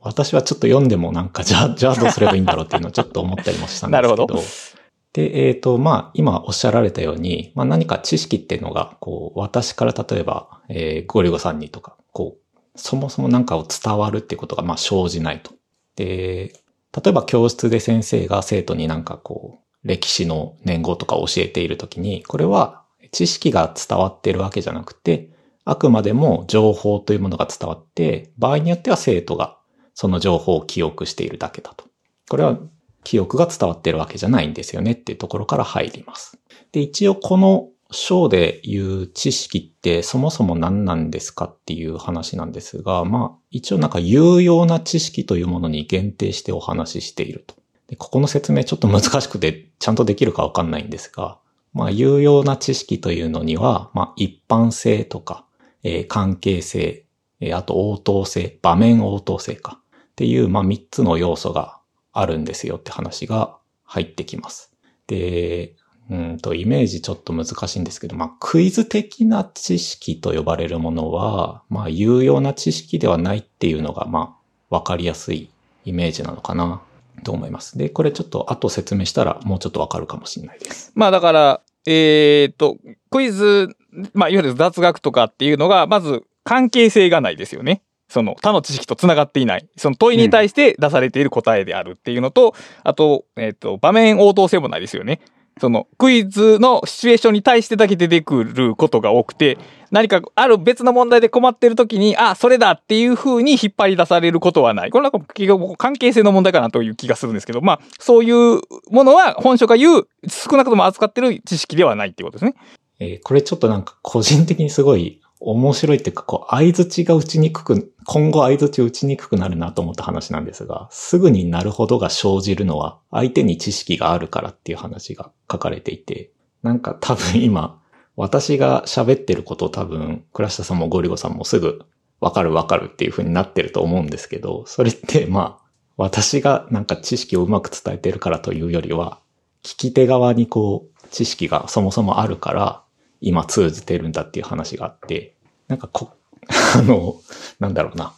[0.01, 4.15] 私はちょっと読んでもなんか、じゃあ、じゃあどうすればいいんだろうっていうのをちょっと思ったりもしたんですけど。
[4.25, 4.75] なるほど
[5.15, 15.54] で、えっ、と、まあ、今おっしゃられたように、まあ何か知識っていうのが、こう、私から例えば、えーゴリゴさんにとか、こう、そもそもなんかを伝わるっていうことが、まあ生じないと。
[15.95, 16.51] で、
[16.91, 25.30] 例えば教室で先生が生徒になんかこう、歴史の年号とか教えているときに、これは知識が伝わっているわけじゃなくて、
[25.63, 29.58] あくまでも情報というものが伝わって、場合によっては生徒が
[29.93, 31.86] その情報を記憶しているだけだと。
[32.30, 32.60] これは
[33.06, 36.38] 記憶が伝わってるわけじゃないんですよねっていうところから入ります。
[36.74, 47.56] で、一応この章で言う知識ってそもそも何なんですかっていう話なんですが、まあ一応なんか有用な知識というものに限定してお話ししていると。
[47.88, 51.38] で、ここの説明ちょっと難しくてちゃんとできるかわかんないんですが、
[51.74, 55.46] まあ有用な知識というのには、まあ一般性とか、
[55.84, 57.06] えー関係性、
[57.39, 61.80] えーあと応答性、場面応答性かっていう、まあ三つの要素が
[62.15, 64.71] あるんですよって話が入ってきます。
[65.08, 65.75] で、
[66.10, 74.38] うんと、イメージちょっと難しいんですけど、まあ、クイズ的な知識と呼ばれるものは、まあ、有用な知識ではないっていうのが、ま
[74.71, 75.49] あ、わかりやすい
[75.84, 76.82] イメージなのかな、
[77.23, 77.78] と思います。
[77.78, 80.91] で、これちょっと後説明したらもうちょっとわかるかもしれないです。
[80.95, 82.78] まあだから、えーっと、
[83.10, 83.75] クイズ、
[84.13, 87.82] まあいわゆる雑学とかっていうのが、まず関係性がないですよね。
[88.08, 89.68] その他の知識と繋がっていない。
[89.78, 95.22] その問いに対して出されている答えであるっていうのと、あと、えーっと、場面応答性もないですよね。
[95.60, 99.58] そのクイズのシチュエーションに対してだけ出てくることが多くて、
[99.89, 104.91] 何かある別の問題で困ってる時に、あ、それだっていう風に引っ張り出されることはない。
[104.91, 112.56] これなんか結局関係性の問題かなという気がするんですけど、まあ、そういうものは本書が言う少なくとも扱ってる知識ではないっていうことですね。
[113.00, 126.31] えーこれちょっとなんか個人的にすごい面白いっていうか、こう、相づちが打ちにくく、今後相づち打ちにくくなるなと思った話なんですが、すぐになるほどが生じるのは、相手に知識があるからっていう話が書かれていて、
[126.63, 127.79] なんか多分今、
[128.15, 131.81] 私が喋ってること多分、倉下さんもゴリゴさんもすぐ、
[132.19, 135.65] わかるわかるっていう風になってると思うんですけど、それってまあ、
[135.97, 139.19] 私がなんか知識をうまく伝えてるからというよりは、
[139.63, 142.81] 聞き手側にこう、知識がそもそもあるから、
[143.21, 145.35] 今通じてるんだっていう話があって、
[145.67, 146.12] なんかこ、
[146.75, 147.15] あの、
[147.60, 148.13] なんだろうな。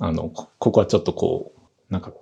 [0.00, 2.12] あの、こここはちょっとこう、なんか、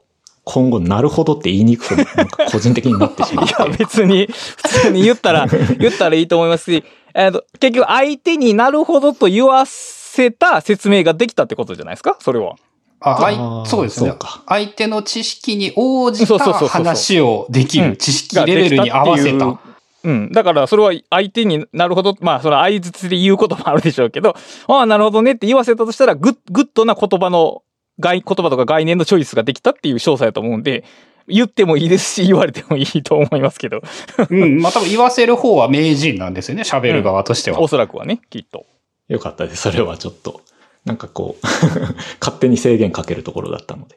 [0.45, 5.47] 今後なるほどって言いにくく、なんか個人的になってしまういや、別に、普通に言ったら、
[5.79, 12.17] 言ったらいいと思いますし、えーと、結局相手になるほどと言わせた説明ができたってことじゃないですか？
[12.21, 12.57] それは。
[13.01, 14.43] あ、あそうですねそうか。
[14.47, 19.59] 相手の知識に応じた話をできうんる知識レベルに合わせた。
[20.05, 20.33] ううん。
[20.33, 24.37] だから、それは相手になるほど、まあ、その相槌で言うこともあるでしょうけど、
[24.69, 27.63] ああ、なるほどねって言わせたとしたら、グッ、グッドな言葉の、
[27.99, 30.85] 概、言葉とか概念のチョイスができたっていう証左だと思うんで、
[31.29, 33.83] 言ってもいいですし、言われてもいいと思いますけど、
[34.31, 34.61] うん。
[34.61, 36.63] まあ多分言わせる方は名人なんですよね。
[36.63, 37.61] 喋る側としては。
[37.61, 38.67] おそらくはね、きっと。
[39.09, 39.63] よかったです。
[39.63, 40.41] それはちょっと、
[40.85, 41.47] なんかこう、
[42.21, 43.97] 勝手に制限かけるところだったので。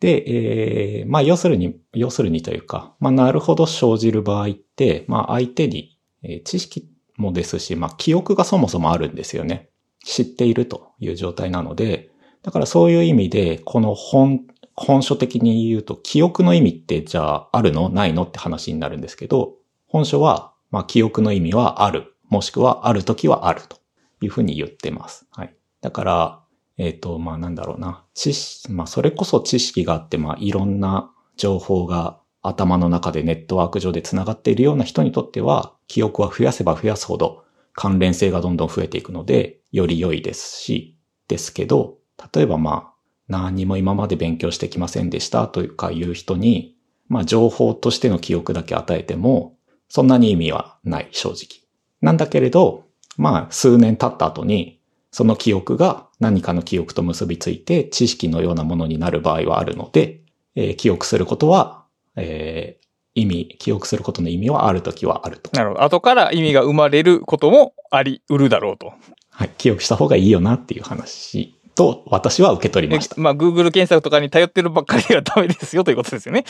[0.00, 9.70] で、えー、まあ要するに、要するにというか、まあなるほど生じる場合って、まあ相手に、え知識もですし、まあ記憶がそもそもあるんですよね。
[10.04, 12.10] 知っているという状態なので、
[12.42, 14.42] だからそういう意味で、この本、
[14.76, 17.88] 本書的に言うと、記憶の意味ってじゃああるの？
[17.88, 18.24] ないの？
[18.24, 19.54] って話になるんですけど、
[19.86, 23.78] 本書は、まあ記憶の意味はある、もしくはあるときはあると
[24.20, 25.26] いうふうに言ってます。
[25.30, 25.54] はい。
[25.80, 26.43] だから、
[26.76, 28.04] えっ、と、まあなんだろうな。
[28.14, 40.96] 知識、まあそれこそ知識があって、まあいろんな情報が頭の中でネットワーク上で繋がっているような人にとっては、記憶は増やせば増やすほど関連性がどんどん増えていくので、より良いですし、
[41.28, 41.98] ですけど、
[42.34, 42.94] 例えばまあ、
[43.28, 46.76] 何も今まで勉強してきませんでしたというかいう人に、
[47.08, 49.56] まあ情報としての記憶だけ与えても、
[49.88, 51.64] そんなに意味はない、正直。
[52.00, 52.84] なんだけれど、
[53.16, 54.80] まあ数年経った後に、
[55.14, 60.22] その記憶が何かの記憶と結びついて知識のようなものになる場合はあるので、
[60.56, 61.84] えー記憶することは、
[62.16, 65.52] えー意味、記憶することの意味はあるときはあると。
[65.52, 65.84] なるほど。
[65.84, 68.92] 後から意味が生まれることもあり得るだろうと。
[69.30, 69.50] はい。
[69.56, 73.14] 記憶した方がいいよなっていう話と私は受け取りでました。
[73.16, 76.42] まあ、Google 検索とかに頼ってるばっかりではダメですよということですよね。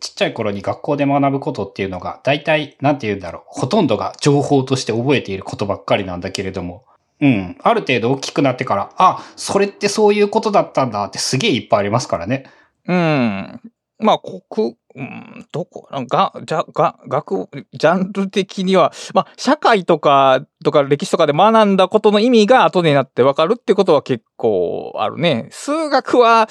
[0.00, 3.42] ちっちゃい頃に学校で学ぶことっていうのが、大体、なんて言うんだろう。
[3.48, 6.84] ほとんどが情報として覚えていることばっかりなんだけれども、
[7.20, 7.56] うん。
[7.62, 12.44] ある程度大きくなってから、あ、それってそういうことだったんだってすげえいっぱいありますからね。
[12.86, 13.60] うん。
[14.00, 25.48] まあ、国、うん、どこ、が、じゃ、が、学、ジャンル的には、まあ、社会とか、とか歴史とかで学んだことの意味が後になってわかるってことは結構あるね。
[25.50, 26.48] 数学は、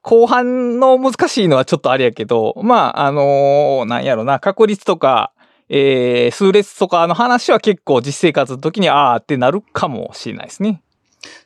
[0.00, 5.32] 後半の難しいのはちょっとあれやけど、まあ、あのなんやろな、確率とか、
[5.68, 10.82] えー、数列とかの話は結構実生活の時にあーってなるかもしれないですね。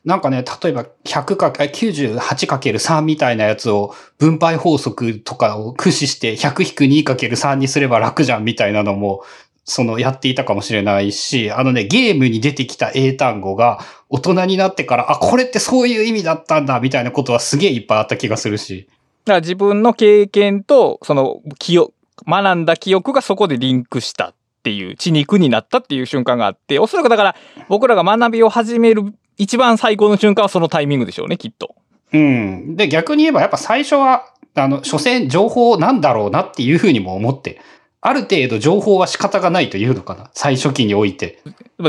[0.04, 9.22] なんかね、例えば100か、98×3 みたいなやつを分配法則とかを駆使して 100-2×3 にすれば楽じゃんみたいなのも、
[9.64, 18.88] そのやっていたかもしれないし、あのね、ゲームに出てきた英単語が大人になってから、あ、これってそういう意味だったんだみたいなことはすげえいっぱいあった気がするし。
[19.24, 21.94] だから自分の経験と、その記憶、
[22.26, 27.36] 学んだ記憶がそこでリンクしたっていう、血肉になったっていう瞬間があって、おそらくだから
[27.68, 31.74] 僕らが学びを始める一番最高の瞬間はそのタイミングでしょうね、きっと。
[32.12, 32.76] うん。
[32.76, 37.60] で、逆に言えばやっぱ最初は、あの、所詮情報なんだろうなっていうふうにも思って、
[38.00, 40.30] ある程度情報は仕方がないというのかな。
[40.34, 41.40] 最初期において。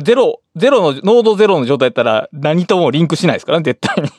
[0.03, 4.09] ゼロ、ゼロの、濃度ゼロの状態だったら何ともリンクしないですからね、絶対に。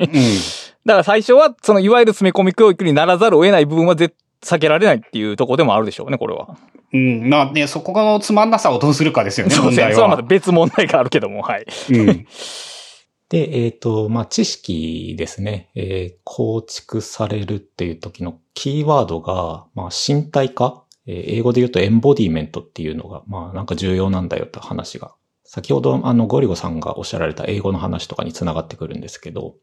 [0.00, 0.10] うん。
[0.84, 6.56] だから最初は、そのいわゆる詰め込み教育にならざるを得ない部分は絶避けられないっていうところでもあるでしょうね、これは。
[6.92, 7.28] うん。
[7.28, 9.82] まあね、そこのつまんなさをどうするかですよね、 そうですね。
[9.82, 10.28] 問題それはまたは。
[10.28, 11.66] 別問題があるけども、はい。
[11.90, 12.26] うん。
[13.30, 15.70] で、えっ、と、まあ、知識ですね。
[15.74, 20.84] えー構築されるっていう時のキーワードが、まあ、身体化。
[21.06, 25.14] えー英語で言うとエンボディメントっていうのが、まあ、なんか重要なんだよって話が。
[25.44, 29.54] 先ほど、あの、ゴリゴさんがおっしゃられた英語の話とかにつながってくるんですけど、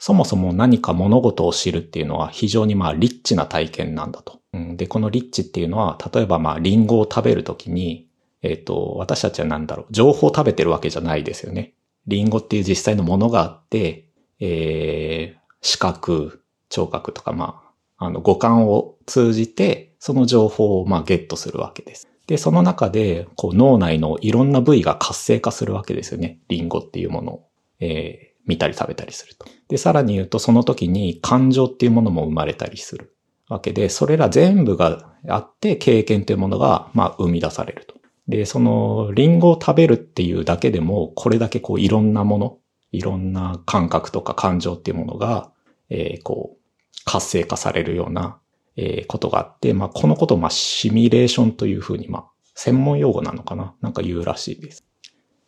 [0.00, 4.40] そもそも何か物事を知るっていうのは非常にまあリッチな体験なんだと。
[4.54, 8.08] うん、で、このリッチっていうのは、例えばまあリンゴを食べるときに、
[8.40, 11.74] えっ、と、私たちは何だろう、情報を食べてるわけじゃないですよね。
[12.06, 14.06] リンゴっていう実際のものがあって、
[14.40, 17.62] えー、視覚、聴覚とかま
[17.98, 22.08] あ、あの五感を通じて、その情報をまあゲットするわけです。
[22.26, 26.38] で、その中で、こう脳内のいろんな部位が活性化するわけですよね。
[26.48, 27.48] リンゴっていうものを、
[27.80, 29.46] えー見たり食べたりすると。
[29.68, 33.14] で、さらに言うと、その時に感情っていうものも生まれたりする
[33.48, 37.94] わけで、それら全部があって、経験というものが、まあ、生み出されると。
[38.28, 42.58] で、その、リンゴを食べるっていうだけでも、これだけこう、いろんなもの、
[42.92, 45.50] いろんな感覚とか感情っていうものが、
[45.88, 48.38] えーこう、活性化されるような、
[48.76, 52.24] えーことがあって、まあ、このことを、まあ、シミュレーションというふうに、まあ、
[52.54, 53.74] 専門用語なのかな？
[53.80, 54.84] なんか言うらしいです。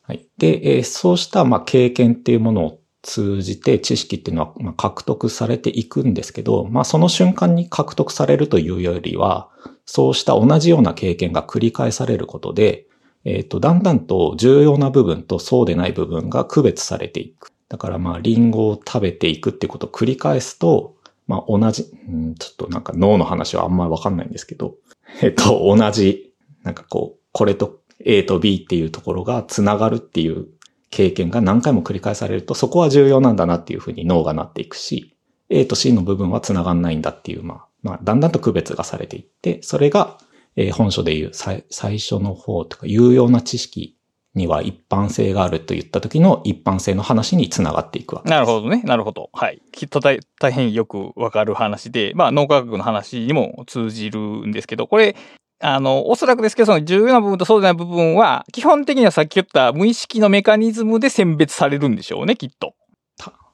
[0.02, 0.26] はい。
[0.38, 9.50] で、えーそうした、まあ、経験っていうものを通じて知識っていうのは、まあ、獲得されていくんですけど、まあ、その瞬間に獲得されるというよりは、
[9.84, 12.86] そうした同じような経験が繰り返されることで、
[13.24, 17.52] えっ、と、だんだんと重要な部分とそうでない部分が区別されていく。
[17.68, 20.96] だからまあ、リンゴを食べていくってことを繰り返すと、
[21.26, 24.74] まあ、同じ、ん、ちょっとなんか脳の話はあんまりわかんないんですけど、
[25.22, 26.32] えっと、同じ、
[26.62, 30.48] なんかこう、これと A と B っていうところが繋がるっていう
[30.92, 35.16] 経験が何回も繰り返されると、そこは重要なんだなっていうふうに脳がなっていくし、
[35.48, 40.18] A と C の部分は繋がんないんだっていう、まあ、まあ、だんだんと区別がされていって、それが、
[40.54, 41.64] えー本書でいう最
[41.98, 43.96] 初の方とか、有用な知識
[44.34, 48.30] には一般性があると言った時の一般性の話に繋がっていくわけです。
[48.32, 48.82] なるほどね。
[48.84, 49.30] なるほど。
[49.32, 49.62] はい。
[49.72, 50.20] きっと大
[50.52, 55.16] 変よくわかる話で、まあ、脳科学の話にも通じるんですけど、これ、
[55.62, 62.74] あの、おそらくですけど、その重要な部分とそうでない部分は、基本的にはさっき言った無意識のメカニズムで選別されるんでしょうね、きっと。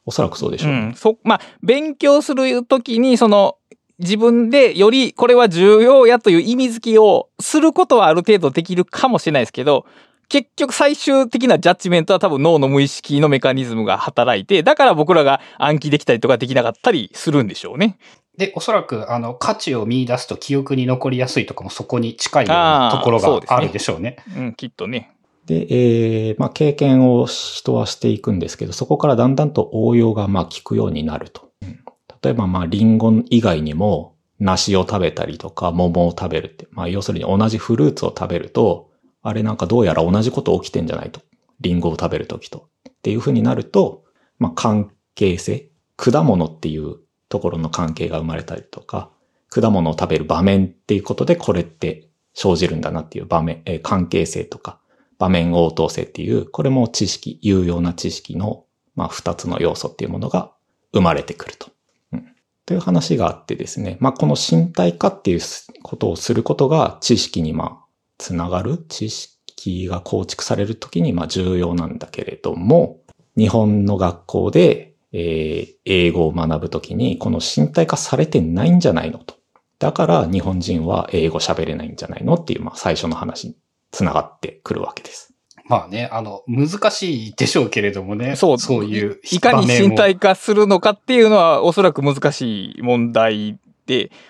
[0.06, 0.72] おそらくそうでしょう。
[0.72, 0.94] うん。
[0.94, 3.56] そ、まあ、勉強するときに、その、
[3.98, 9.86] 自分でよりこれは重要やという意味付きをすることはある程度できるかもしれないですけど、
[10.28, 17.98] 結局最終的なジャッジメントは多分脳の無意識のメカニズムが働いて、だから僕らが暗記できたりとかできなかったりするんでしょうね。
[18.38, 24.16] で、おそらく、あの、価値を見出すと記憶に残りやすいとかもそこに近いようなところがあるでしょうね。
[24.36, 25.12] うん、きっとね。
[25.46, 31.50] で、えーまあ、経験を人はしていくんですけど、そこからだんだんと応用がまあ効くようになると。
[31.62, 31.78] うん
[32.22, 38.90] 例えば、まあ、リンゴ以外にも、梨を食べたりとか、桃を食べるって、まあ、要するに同じフルーツを食べると、
[39.22, 41.20] あれなんかどうやら同じこと起きてんじゃないと。
[41.60, 42.68] リンゴを食べるときと。
[42.88, 44.04] っていう風になると、
[44.38, 46.96] まあ、関係性、果物っていう
[47.28, 49.10] ところの関係が生まれたりとか、
[49.50, 54.78] 果物を食べる場面っていうことでこれって生じるんだなっていう場面、え関係性とか、
[55.18, 58.64] 場面応答性っていう、これも知識、有用な知識の、
[58.94, 60.52] まあ、二つの要素っていうものが
[60.92, 61.70] 生まれてくると。
[62.12, 62.34] うん。
[62.66, 65.40] という話があってですね、まあ、この身体化っていう
[65.82, 67.84] ことをすることが知識に、まあ、
[68.18, 73.00] つながる知識が構築されるときに、まあ、重要なんだけれども、
[73.36, 79.36] 日本の学校で、えー英語を学ぶときに、この身体化されてないんじゃないのと。
[79.78, 83.56] だから日本人は英語喋れないんじゃないのっていう、まあ、最初の話に
[83.90, 85.32] つながってくるわけです。
[85.64, 88.36] まあね、あの、難しいでしょうけれどもね。
[88.36, 93.58] そうそういういかに身体化するのかっていうのはおそらく難しい問題で、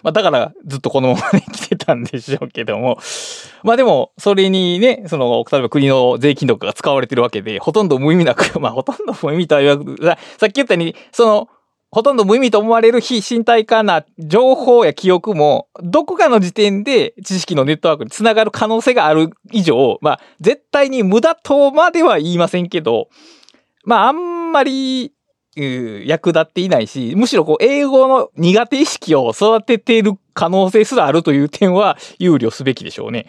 [0.02, 2.98] まあだからずっとこのままに来てたんでしょうけども、
[3.62, 9.96] まあでもそれにね、その、例えば国の税金とかが使われてるわけで、ほとんど無意味なく、 まあほとんど無意味とは言わず、
[10.38, 11.48] さっき言ったように、その、
[11.90, 23.08] ほとんど無意味と思われる非身体化な情報や記憶も、どこかの時点で知識のネットワークにつながる可能性がある以上、まあ、絶対に無駄とまでは言いませんけど、
[23.84, 25.14] まあ、あんまり、
[26.06, 33.26] 役立っていないし、むしろこう、英語の苦手意識を育てている可能性すらあるという点は、憂慮すべきでしょうね。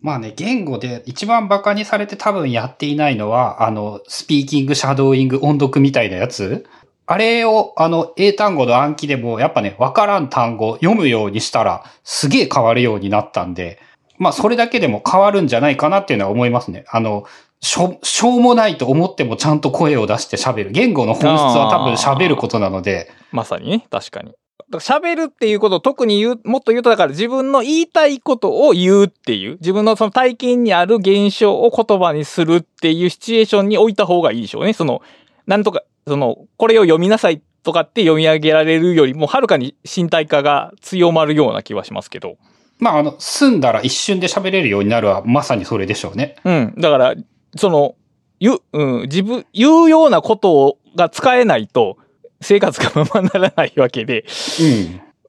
[0.00, 6.66] まあね、言語で一番バカにされて多分やっていないのは、あの、スピーキング、シャドーイング、音読みたいなやつ。
[7.06, 13.78] あれを、あの、英単語の暗記でも、やっぱね、わからん単語読むようにしたら、すげえ変わるようになったんで、
[14.18, 16.84] まあ、それだけでも変わるんじゃないかなっていうのは思いますね。
[16.88, 17.24] あの、
[17.62, 20.72] しょ、しょうもないと思ってもちゃんと声を出して喋る。
[20.72, 24.32] 言語の本質は多分喋ることなので、まさにね、確かに。
[24.72, 34.72] 喋るっていうことを特に言う、もっと言うとだから自分の言いたいことを言うっていう、自分のその体験にある現象を言葉にするっていうシチュエーションに置いた方がいいでしょうね。
[34.72, 35.02] その、
[35.46, 42.38] なんとか、その、これを読みなさいとかって読み上げられるよりも、はるかに身体化が強まるような気はしますけど。
[42.78, 46.36] まあ、あの、済んだら一瞬で喋れるようになるは、まさにそれでしょうね。
[46.44, 46.74] うん。
[46.78, 47.14] だから、
[47.56, 47.94] その、
[48.40, 51.96] 言う、うん、自分、言うようなことが使えないと、
[52.40, 54.24] 生活がままならないわけで、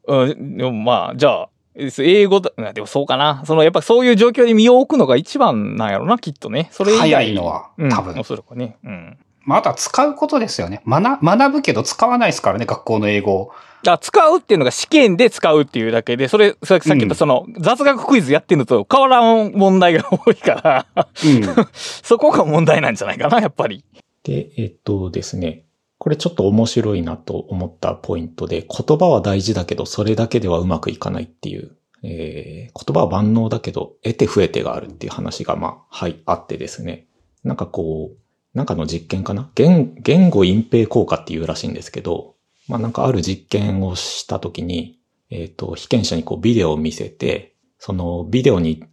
[0.07, 0.25] うん。
[0.25, 3.43] うん、でもまあ、じゃあ、英語だ、でもそうかな。
[3.45, 6.69] その、やっぱそういう状況に身を置くのが一番なんやろな、きっとね。
[6.71, 8.77] それ以外早いのはうん、多分おそらくね。
[8.83, 9.17] うん。
[9.45, 10.81] まあ、あとは使うことですよね。
[10.87, 13.51] 学、学ぶけど使わないですからね、学校の英語を。
[13.85, 21.65] あ使うっていうのが試験で使うっていうだけで、それ、さっき言ったその、雑学クイズやってるのと変わらん問題が多いから、うん。
[21.73, 23.83] そこが問題なんじゃないかな、やっぱり。
[24.23, 25.65] で、えっとですね、
[25.97, 31.71] これちょっと面白いなと思ったポイントで、言葉は大事だけど、それだけではうまくいかないっていう、
[32.03, 37.07] えー言葉は万能だけど、得て増えてがあるっていう話が、まあ、はい、あってですね。
[37.43, 38.17] なんかこう、
[38.53, 39.49] なんかの実験かな？
[39.55, 42.35] 言言語隠蔽効果っていうらしいんですけど、
[42.67, 44.99] まあなんかある実験をしたときに、
[45.29, 48.83] えっ、と、被験者にこうビデオを見せて、そのビデオに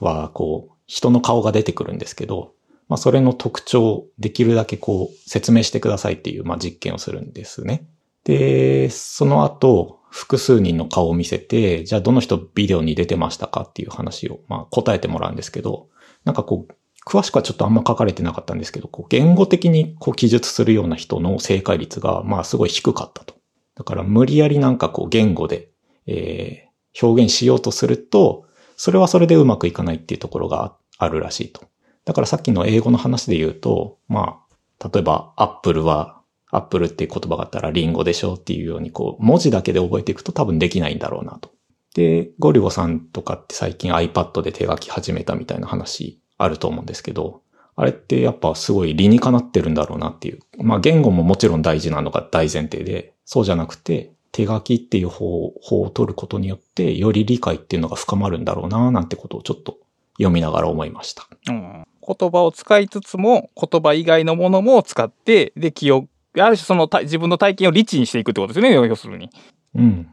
[0.00, 2.54] はこう、人の顔が出てくるんですけど、
[2.88, 7.86] まあ、それの特徴をできるだけこう説明してくださいっていう、まあ、実験をするんですね。
[8.24, 15.88] で、その後、複数人の顔を見せて、じゃあどの人ビデオに出てましたかっていう話を、まあ、答えてもらうんですけど、
[16.24, 16.74] なんかこう、
[17.06, 23.34] 詳しくはちょっとあんま書かれてなかったんですけど、こう言語的にこう記述するような人の正解率が、まあすごい低かったと。
[23.74, 25.68] だから無理やりなんかこう言語で、
[26.06, 28.46] えー、表現しようとすると、
[28.76, 31.62] それはそれでうまくいかないっていうところがあるらしいと。
[32.04, 34.40] だからさっきの英語の話で言うと、ま
[34.80, 41.50] あ、例えばアップルは、アップルっていう言葉があったらリンゴでしょっていうように、こう、文字だけで覚えていくと多分できないんだろうなと。
[41.94, 47.42] で、ゴリゴさんとかって最近 iPad で手書き始めたみたいな話あると思うんですけど、
[47.76, 50.40] あれってやっぱすごい理にかなってるんだろうなっていう。
[50.58, 59.78] まあ言語ももちろん大事なのが大前提で、そうじゃなくて手書きっていう方法を取ることによってより理解っていうのが深まるんだろうななんてことをちょっと
[60.18, 61.26] 読みながら思いました。
[61.48, 66.08] うん、言葉を使いつつも言葉以外のものも使って、で、記憶、
[66.38, 69.30] ある種その自分の体験をリッチにしていくってことですよね、要するに。
[69.74, 70.08] うん。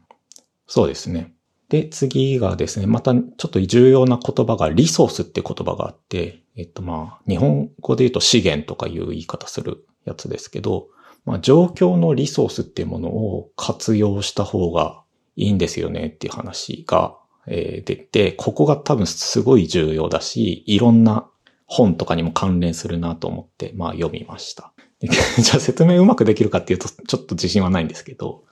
[0.67, 1.33] そうですね。
[1.71, 10.89] で、次がですね、またちょっと重要な言葉がリソースって言葉があって、えっとまあ、日本語で言うと資源とかいう言い方するやつですけど、
[11.23, 15.01] まあ、状況のリソースっていうものを活用した方が
[15.37, 17.15] いいんですよねっていう話が、
[17.47, 21.29] え、出て、ここが多分すごい重要だし、いろんな
[21.67, 24.73] 本とかにも関連するなと思って、まあ読みました。
[24.99, 28.43] じゃあ説明うまくできるかっていうと、ちょっと自信はないんですけど、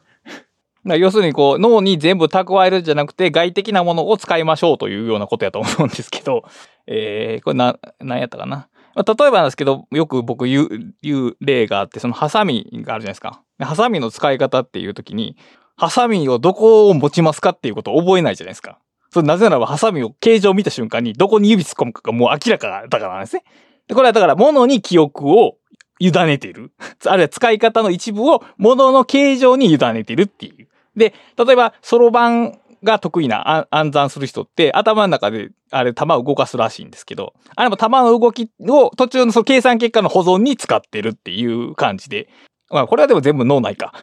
[0.85, 6.43] 要するにこう脳に全部蓄えるんじゃなくて外的なものを使いましょうというようなことやと思うんですけど、
[6.87, 8.67] えー、これな、何やったかな。
[8.95, 10.69] 例えばなんですけど、よく僕言う、
[11.01, 13.41] 言う例があって、そのハサミがあるじゃないですか。
[13.59, 15.37] ハサミの使い方っていう時に、
[15.77, 18.79] ハサミをどこを持ちますかっていうことを覚えないじゃないですか。
[19.11, 23.43] それなぜならばハサミを形状を見た瞬間にどこに指突っ込むかがもう明らかだからなんですね。
[23.87, 25.57] で、これはだから物に記憶を
[25.99, 26.71] 委ねている。
[27.05, 30.58] あるいは使い方の一部を物の形状に委ねているっていう。
[30.99, 42.29] で、例えば、そろばんが得意な暗算する人って頭の中であれ弾を動かすらしいんですけど、あれも弾の動きを途中のその計算結果の保存に使ってるっていう感じで、
[42.69, 43.93] まあこれはでも全部脳内か。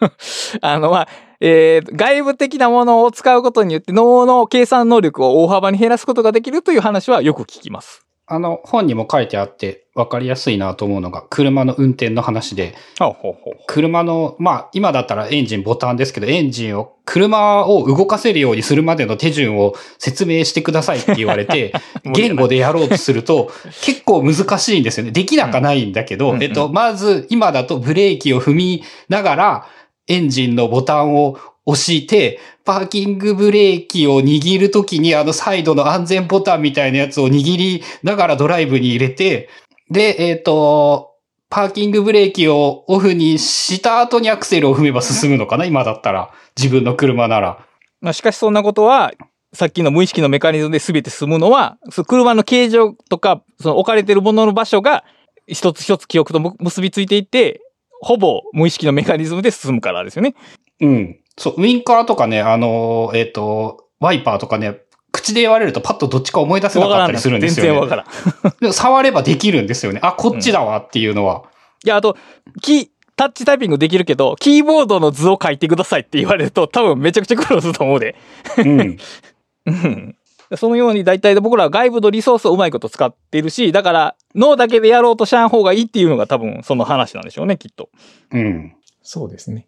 [0.60, 1.08] あのまあ、
[1.40, 8.04] えー、外部的なものを使うことによって脳の計算能力を大幅に減らすことができるという話はよく聞きます。
[8.28, 21.72] あの、本にも書いてあって分かりやすいなと思うのが、車の運転の話で、ほうほうほう車の、まあ、今だったらエンジンボタンですけど、エンジンを、車を動かせるようにするまでの手順を説明してくださいって言われて、
[22.14, 23.52] 言語でやろうとすると、
[23.82, 25.12] 結構難しいんですよね。
[25.12, 29.66] できなかないんだけど、うん、えっと、まず、今だとブレーキを踏みながら、
[30.08, 39.48] エンジンのボタンを押して、パーキングブレーキを握るときにあのサイドの安全ボタンみたいなやつを握りながらドライブに入れて、
[39.90, 41.16] で、えっ、ー、と、
[41.48, 46.32] パーキングブレーキをオフにした後にアクセルを踏めば進むのかな今だったら。
[46.56, 47.66] 自分の車なら。
[48.00, 49.12] まあ、しかしそんなことは、
[49.52, 55.04] さっきの無意識のメカニズムで全て進むのは、その車の形状とか、その置かれているものの場所が
[55.46, 57.60] 一つ一つ記憶と結びついていって、
[58.00, 60.34] ほぼ無意識のメカニズムで進むからですよね。
[60.80, 61.20] うん。
[61.38, 64.80] そう、ウィンカーとかね、あの、えっ、ー、と、ワイパーとかね、
[65.12, 67.70] 口で言われるとパッとどっちか思い出せなかったりするんですよね。
[67.70, 68.54] 全然わからん。
[68.60, 70.00] でも触ればできるんですよね。
[70.02, 71.36] あ、こっちだわっていうのは。
[71.36, 72.16] うん、いや、あと、
[72.62, 78.14] キタッチタイピングできるけど、キーボードの図を書いてくださいって言われると、多分めちゃくちゃ苦労すると思うで。
[78.58, 78.98] うん。
[79.66, 80.16] うん。
[80.54, 87.88] そのように大体僕らは外部のリソースをうまいこと使っているし、だから脳だけでやろうとしゃん方がいいっていうのが多分その話なんでしょうね、きっと。
[88.30, 88.76] うん。
[89.02, 89.66] そうですね。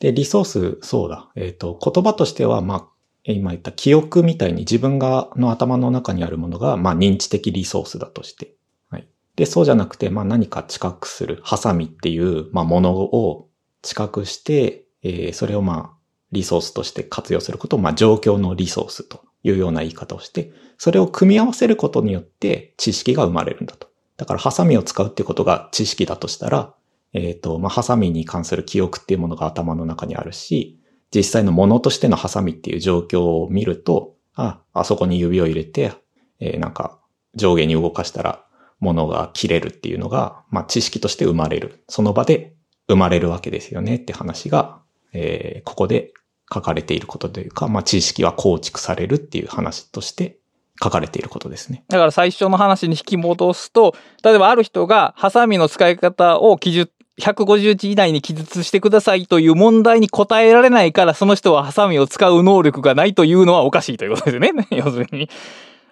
[0.00, 1.28] で、リソース、そうだ。
[1.34, 2.88] えっ、ー、と、言葉としては、まあ、
[3.24, 8.54] 今言った記憶みたいに自分が、の頭の中にあるものが、まあ、認知的リソースだとして。
[8.90, 9.08] はい。
[9.36, 13.48] で、そうじゃなくて、まあ、何か知覚する、ハサミっていう、まあ、ものを
[13.82, 15.98] 知覚して、えー、それをまあ、
[16.30, 23.88] リソースとして活用することを、まあ、状況のリソースというような言い方をして、それを組み合わせることによって知識が生まれるんだと。
[24.16, 26.74] だから、ハサミを使うってことが知識だとしたら、
[27.12, 30.80] えっ、ー、と、まあ、ハサミに関する記憶っていうものが頭の中にあるし、
[31.14, 35.92] 実際のものとしてのハサミっていう状況を見ると、あ、あそこに指を入れて、
[36.40, 37.00] えー、なんか
[37.34, 38.44] 上下に動かしたら
[38.80, 41.82] 物が切れるっていうのが、まあ、知識として生まれる。
[41.88, 42.54] その場で
[42.88, 44.80] 生まれるわけですよねって話が、
[45.12, 46.12] えー、ここで
[46.52, 50.38] 書かれていることというか、まあ、知識は構築されるっていう話として
[50.82, 51.84] 書かれていることですね。
[51.88, 64.52] だから最初の話に引き戻すと、例えばある人がハサミの使い方を記述150字以内に記述してくださいという問題に答えられないから、その人はハサミを使う能力がないというのはおかしいということですね。
[64.70, 65.28] 要するに。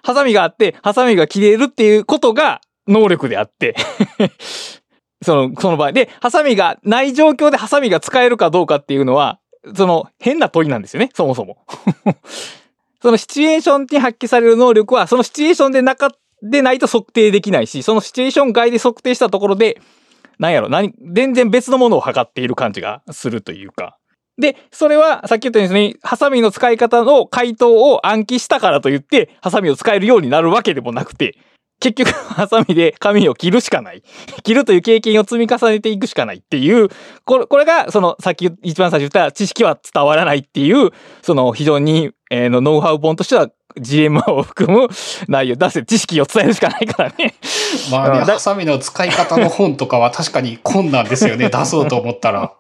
[0.03, 3.74] ハサミがあって、ハサミが切れるっていうことが能力であって
[5.22, 5.93] その、その場合。
[5.93, 9.41] で、ハサミがない状況でハサミが使えるかどうかっていうのは、
[9.74, 11.59] その変な問いなんですよね、そもそも。
[13.03, 16.12] そのシチュエーションに発揮される能力は、そのシチュエーションでなか、
[16.43, 19.81] でないと測定できないし、そのシチュエーション外で測定したところで、
[20.39, 23.97] 何やろ、何、全然別のものを測っている感じがするというか。
[24.39, 31.39] で、それは、さっき言ったように、ハサミの使い方の回答を暗記したからといって、ハサミを使えるようになるわけでもなくて、
[31.81, 34.03] 結局、ハサミで紙を切るしかない。
[34.43, 36.89] 切るという経験を積み重ねていくしかないっていう、
[37.24, 40.91] これ、これが、その、さっき一番最初言った知識は伝わらないっていう、
[41.22, 43.49] その、非常に、えー、の、ノウハウ本としては、
[43.79, 44.89] GM を含む
[45.29, 47.35] 内容、出せ、知識を伝えるしかないからね。
[47.91, 52.53] まあね、ハサミの使い方の本とかは確かに困難ですよね、 出そうと思ったら。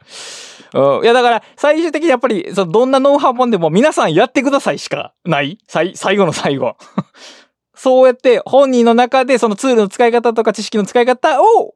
[0.74, 6.76] うん、いや、だから、最終的にやっぱり、その、どんなノウハウ本でも皆さんやってくださいしかない最、最後の最後。
[7.76, 11.74] そうやって本人の中でそのツールの使い方とか知識の使い方を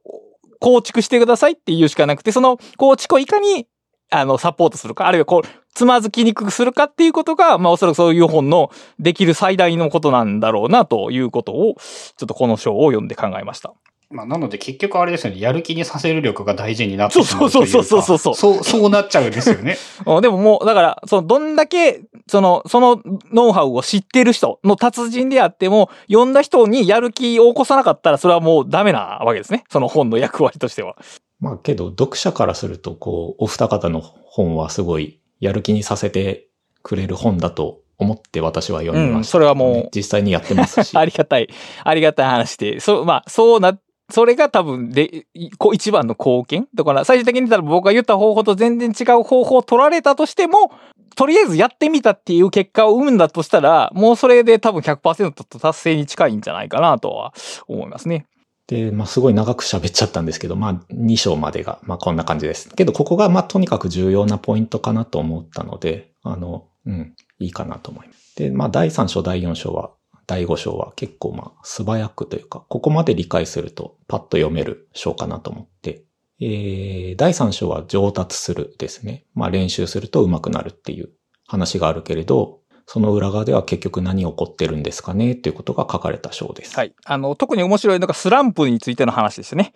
[0.59, 3.67] 構築してくださいっていうしかなくて、その構築をいかに
[4.13, 13.73] あの、サポートするか、あるいはこう、つまずきにくくするかっていうことが、まあおそらくそういう本のできる最大のことなんだろうなということを、ちょっとこの章を読んで考えました。
[14.11, 18.35] まあ、なので結局あれですよね、やる気にさせる力が大事になってしまうそうそうそうそうそう。
[18.35, 19.77] そう、そうなっちゃうんですよね。
[20.21, 23.01] でももう、だから、その、どんだけ、その、その
[23.31, 29.63] ノウハウを知ってる人の達人であっても、読んだ人にやる気を起こさなかったら、それはもうダメなわけですね。
[29.69, 30.95] その本の役割としては。
[31.39, 36.47] まあけど、読者からすると、こう、お二方の本はすごい、やる気にさせて
[36.83, 39.89] くれる本だと思って私は読みました、ね、うん、それはもう。
[39.95, 40.95] 実際にやってますし。
[40.97, 41.49] ありがたい、
[41.83, 42.79] ありがたい話で。
[42.79, 43.77] そう、まあ、そうな
[44.11, 45.25] それが多分で、
[45.73, 50.71] 一番の貢献だから最終的に言ったら僕が言った方法と全然違う方法を取られたとしても、
[51.15, 57.33] とりあえずやってみたっていう結果を生むんだとしたら、もうそれで多分100%と達成に近いんじゃないかなとは
[57.67, 58.25] 思いますね。
[58.67, 62.69] で、まあ、すごい長く喋っちゃったんですけど、まあ、2章までが、まあ、こんな感じです。
[62.69, 68.35] けど、ここが、まあ、とにかく重要なポイントかなと思ったので、あの、うん、いいかなと思います。
[68.37, 69.91] で、まあ、第3章、第4章は、
[70.31, 76.05] 第5章は結構まあ素早くというか、ここまで理解するとパッと読める章かなと思って、
[76.39, 79.25] えー、第3章は上達するですね。
[79.33, 81.09] まあ練習すると上手くなるっていう
[81.47, 86.77] 話があるけれど、その裏側では結局何起こってるんですかねっていうことが書かれた章です。
[86.77, 86.95] はい。
[87.03, 89.73] あの、特に面白いのがスランプについての話ですね。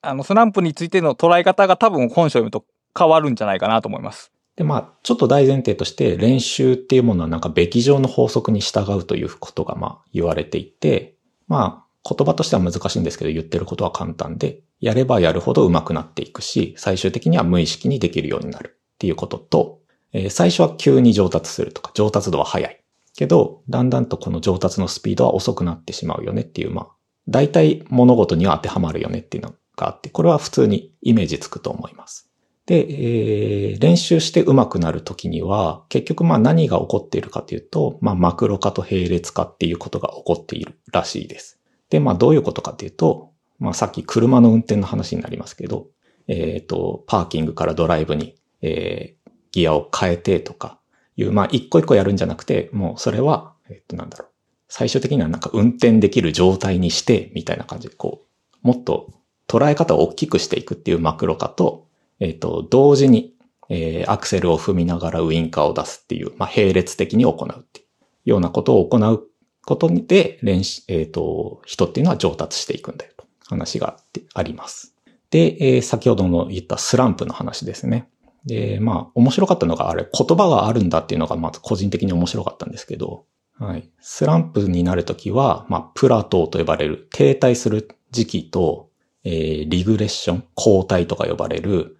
[0.00, 2.64] あの、スランプについての捉え方が多分本書を読むと
[2.96, 4.30] 変わるんじゃないかなと思います。
[4.60, 11.14] で、まあ、ちょっと大前提として練習っていうものはなんかべき上の法則に従うということがまあ言われていて、
[11.48, 19.80] まあ、言葉としては難しいんですけど言ってることは簡単で、やればやるほど上手くなっていくし、最終的には無意識にできるようになるっていうことと、
[20.12, 22.84] えー、最初は急に上達するとか、上達度は速い。
[23.16, 26.88] けど、だんだんとこの上達のスピードは遅くなってしまうよねっていう、まあ、
[27.28, 32.29] 大体物事には当てはまるよねっていうのがあって、これは普通にイメージつくと思います。
[32.70, 41.58] で、えー、練習して上手くなるときには、結局まあ何が起こっているかというと、まあマクロ化と並列化っていうことが起こっているらしいです。
[41.88, 45.88] で、まあどういうことかというと、まあさっき車の運転の話になりますけど、
[46.28, 50.78] えっ、ー、と、パーキングからドライブに、えー、ギアを変えてとか
[51.16, 54.28] いう、まあ一個一個やるんじゃなくて、もうそれは、えっ、ー、となんだろう。
[54.68, 58.22] 最終的にはなんか運転できる状態にして、みたいな感じで、こ
[58.62, 59.12] う、もっと
[59.48, 61.89] 捉え方を大きくしていくっていうマクロ化と、
[62.20, 63.34] えっ、ー、と、同時に、
[63.68, 67.82] えー、アクセルを踏みながらウインカーを出すっていう、まあ、並列的に行うってい
[68.26, 69.26] うようなことを行う
[69.64, 73.96] ことで、練習、えっ、ー、と、人っていうのは上達していくんだよと話が
[74.34, 74.94] あります。
[75.30, 78.08] で、えー、先ほどの言ったスランプの話ですね。
[78.44, 83.24] で、まあ、面白かったのがあれ、言葉があるんだっていうのが、まず個人的に面白かったんですけど、
[83.58, 83.88] はい。
[84.00, 88.88] スランプになるときは、まあ、プラトーと呼ばれる停滞する時期と、
[89.22, 91.98] えー、リグレッション、後退とか呼ばれる、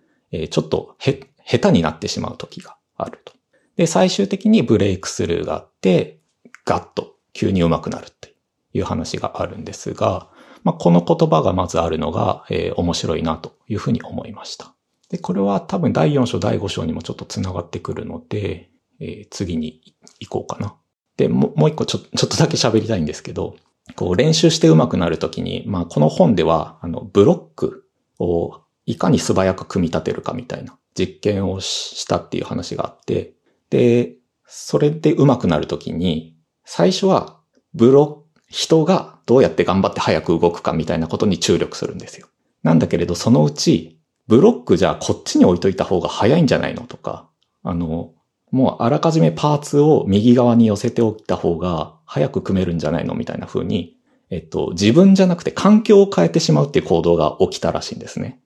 [0.50, 3.32] ちょっとへ、下手になってしまう時があると。
[3.76, 6.20] で、最終的にブレイクスルーがあって、
[6.64, 8.34] ガッと急に上手くなるって
[8.72, 10.28] いう話があるんですが、
[10.62, 14.74] まあ、この言葉がまずあるのが、えー、面白いなというふうに思いました。
[15.08, 18.70] で、これは多分第4章、第5章にもちょっと繋がってくるので、
[19.00, 19.80] えー、次に
[20.20, 20.76] 行こうかな。
[21.16, 23.56] で、ももう一個ちょちょっとだけ喋りたいんですけど、
[23.96, 33.34] こう練習して上手くなるときに、まあこの本では、あの、ブロックをいかに素早く組み立てるかみたいな実験をしたっていう話があって、
[33.70, 34.14] で、
[34.46, 37.40] それで上手くなるときに、最初は
[37.74, 42.26] ブロ人がどうやって頑張って早く動くかみたいなことに注力するんですよ。
[42.62, 47.28] なんだけれど、そのうち、ブロックじゃあこっちに置いといた方が早いんじゃないのとか、
[47.62, 48.12] あの、
[48.50, 53.96] もうあらかじめパーツを右側に寄せておいた方が早く組めるんじゃないのみたいな風に、
[54.30, 58.39] えっと、自分じゃなくて環境を変えてしまうっていう行動が起きたらしいんですね。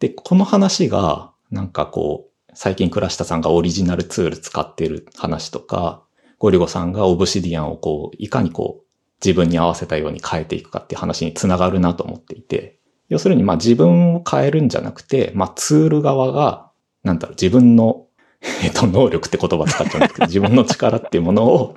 [0.00, 0.08] はい。
[0.08, 6.02] で、この話が、なんかこう、最近倉下さんがオリジナルツール使ってる話とか、
[6.38, 8.84] ゴリゴさんがオブシディアンをこう、いかにこう、
[9.24, 12.78] 自分に合わせたように変えていくかっていう話につながるなと思っていて、
[13.10, 16.70] 要するにまあ自分を変えるんじゃなくて、まあツール側が、
[17.04, 18.06] なんだろう、自分の、
[18.64, 21.74] えっと、能力って言葉使っちゃうんですけど、 自分の力っていうものを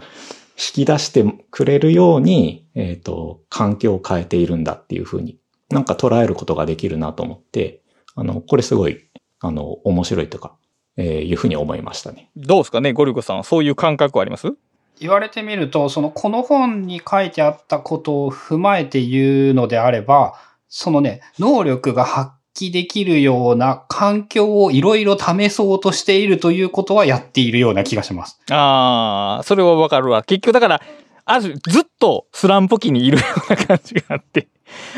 [0.55, 5.37] 引き出してくれるように、えっと、環境を変えているんだっていうふうに
[5.69, 7.82] なんか捉えることができるなと思って、
[8.15, 9.09] あの、これすごい、
[9.39, 10.55] あの、面白いとか、
[10.97, 12.29] えー、いうふうに思いましたね。
[12.35, 14.53] どうですかね、ゴリゴさんはそういう感覚はあります？
[14.99, 20.35] 言われてみると、その、この本に書いてあったことを踏まえて言うのであれば、
[20.69, 28.39] そのね、能力が発揮できるような環境をいろいろ試そうとしているということはやっているような気がします。
[28.51, 30.21] ああ、それはわかるわ。
[30.21, 30.81] 結局だから、
[31.25, 34.47] ある、ずっとスランプ期にいるような感じがあって、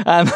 [0.04, 0.32] あの、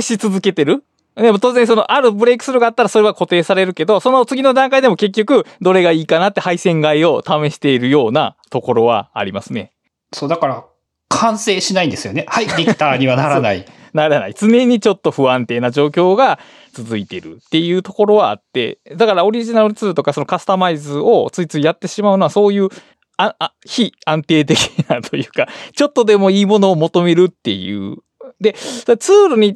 [0.00, 0.84] 試し続けてる
[1.16, 9.72] でも当然そのあるブレイクスルーがあったらそれは固定されるけど、その次の段階でも結局どれがいいかなって配線外を試しているようなところはありますね。
[10.12, 10.64] そう、だから
[11.08, 12.24] 完成しないんですよね。
[12.28, 13.64] はい、できたにはならない。
[13.94, 14.34] ならない。
[14.36, 16.40] 常にちょっと不安定な状況が
[16.72, 22.70] 続いているっていうところはあって、だからオリジナル2とかそのカスタマイズをついついやってしまうのはそういう
[23.16, 24.58] あ、あ、非安定的
[24.88, 27.98] なというか、ちょっとでもいいものを求めるっていう。
[28.40, 29.54] で、ツールに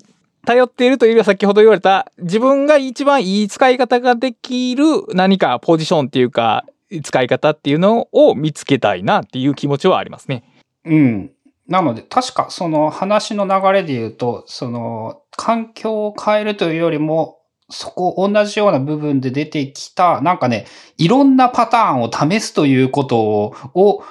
[0.49, 6.65] 頼っているというよりは先ほど言われた自分が一番いい使い方ができる何かポジションっていうか
[7.03, 10.43] 使い方っていうのを見つけたいなっていう気持ちはありますね。
[10.87, 11.31] うん。
[11.67, 20.65] なので確かその話の流れで言うと、その環境を変えるというよりもそこ同じような部分で出てきた、なんかね、
[20.97, 24.03] いろんなパターンを試すということを、を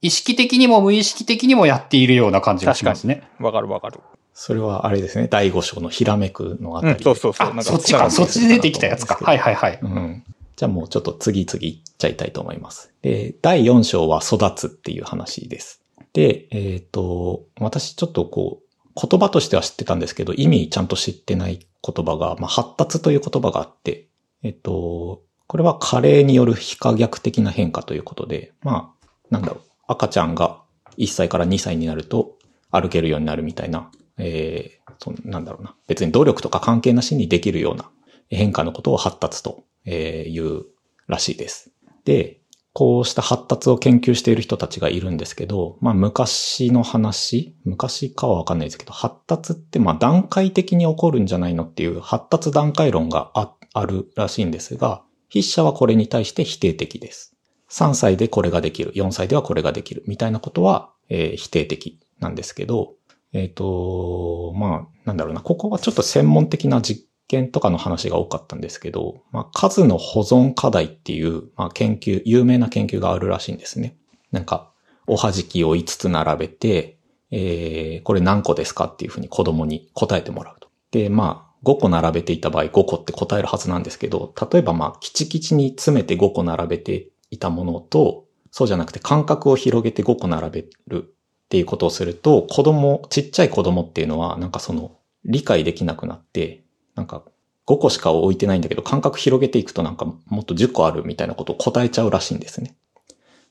[0.00, 3.28] 意識的にも無意識的にもやっているような感じがしますね。
[3.38, 4.00] わかるわかる。
[4.34, 5.28] それはあれですね。
[5.28, 7.02] 第五章のひらめくのあたり、うん。
[7.02, 7.52] そうそうそう。
[7.56, 8.10] あ、そっちか。
[8.10, 9.18] そっちで出てきたやつか。
[9.20, 9.78] はいはいはい。
[9.82, 10.24] うん。
[10.56, 12.92] じゃあもうちょっと次々いっちゃいたいと思います。
[13.02, 15.82] で、第四章は育つっていう話です。
[16.12, 24.06] で、えっ、ー、と、私ちょっとこう、言葉としては知ってたんですけど、意味ちゃんと知ってない言葉が、まあ、発達という言葉があって、
[24.42, 30.60] えっ、と、これは加齢による非可逆的な変化ということで、まあ、なんだろう、赤ちゃんが
[30.98, 32.36] 1歳から2歳になると
[32.70, 35.74] 歩けるようになるみたいなえー、そなんだろうな。
[35.86, 37.90] 別に努力とか関係なしにできるような
[38.28, 40.64] 変化のことを発達という
[41.06, 41.72] らしいです。
[42.04, 42.40] で、
[42.74, 57.36] こうした発達を研究している人たちがいるんですけど、まあ昔の話、昔かはわかんないですけど、発達ってまあ段階的に起こるんじゃないのっていう発達段階論がああるらしいんですが、筆者はこれに対して否定的です。
[57.70, 62.94] 3歳でこれができる、4歳ではこれができる、みたいなことは、えー、否定的なんですけど、
[63.32, 73.96] えっ、ー、と、まあ、なんだろうな、ここはちょっと専門的な実験とかの話が多かったんですけど、まあ、数の保存課題っていう、まあ、研究、有名な研究があるらしいんですね。
[74.30, 74.70] なんか、
[75.06, 76.98] おはじきを5つ並べて、
[77.30, 80.68] えー、これ何個ですかっていうふうに子供に答えてもらうと。
[80.90, 91.14] で、まあ、5個並べていた場合5個って答えるはずなんですけど、例えばまあ、キチキチに詰めて5個並べていたものと、そうじゃなくて間隔を広げて5個並べる
[91.52, 94.96] っていうことをすると、子供、ちっちゃい子供っていうのは、なんかその、
[95.26, 97.24] 理解できなくなって、なんか、
[97.66, 102.74] 5個しか置いてないんだけど、間隔広げていくとなんかもっと10個あるみたいなことを答えちゃうらしいんですね。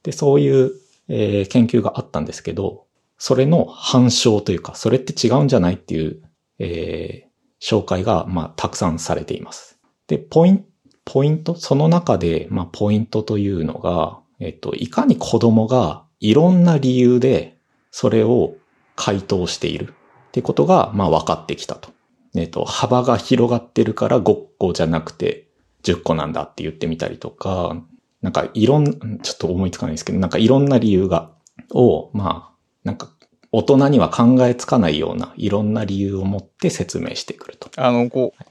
[0.02, 0.72] で、そういう、
[1.10, 2.88] えー、研究があったんですけど、
[3.20, 6.24] それの反証というか、それって違うんじゃないっていう、
[6.58, 9.78] えー、紹介が、まあ、たくさんされています。
[10.08, 10.66] で、ポイント、
[11.06, 17.61] ポイントその中で、まあ、ポイントというのが、えっと、いかに子供がいろんな理由で
[17.92, 18.56] それを
[18.96, 19.94] 回答している
[20.30, 21.90] ってことが、まあ分かってきたと。
[22.36, 25.48] えっ、と、幅が広がってるから5個じゃなくて
[25.84, 27.76] 10個なんだって言ってみたりとか、
[28.22, 31.32] なんかいろん、ちょっと思いつかないですけど、なんかいろんな理由が、
[31.74, 33.10] を、まあ、なんか
[33.52, 37.70] 大人には考えつかないようないろんな理由を持って説明してくると。
[37.76, 38.44] あの、こう、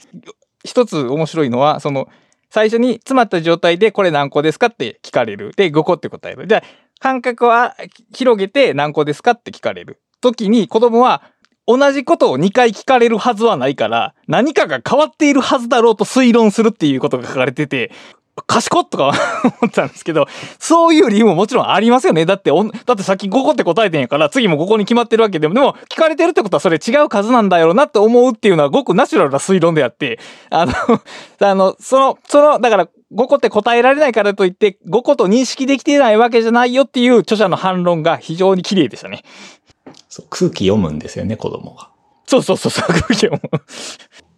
[0.65, 2.09] 一つ面白いのは、その、
[2.51, 5.53] 最初に詰まった状態でこれ何個ですかって聞かれる。
[5.57, 6.47] で、5個って答える。
[6.49, 6.63] じゃあ、
[7.01, 7.77] 間隔は
[8.15, 10.01] 広げて何個ですかって聞かれる。
[10.21, 11.23] 時に子供は
[11.67, 17.91] 同じことを2回聞かれるはずはないから、何かが変わっているはずだろうと推論するっていうことが書かれてて、
[18.47, 19.13] 賢っとか
[19.61, 20.27] 思ったんですけど、
[20.59, 22.27] そういう理由ももちろんありますよね。
[22.27, 30.19] だって、だってさっき5個って答えてんやから、次も5個に決まってるわけでも、でも聞かれてるってことはそれ違う数なんだよなって思うっていうのはごくナチュラルな推論であって、
[30.51, 30.73] あの、
[31.41, 39.23] あの、その、その、だから5個って答えられないからといって、5個と認識できていないわけじゃないよっていう著者の反論が非常に綺麗でしたね。
[40.09, 41.91] そう、空気読むんですよね、子供が。
[42.27, 43.41] そうそうそう、空気読む。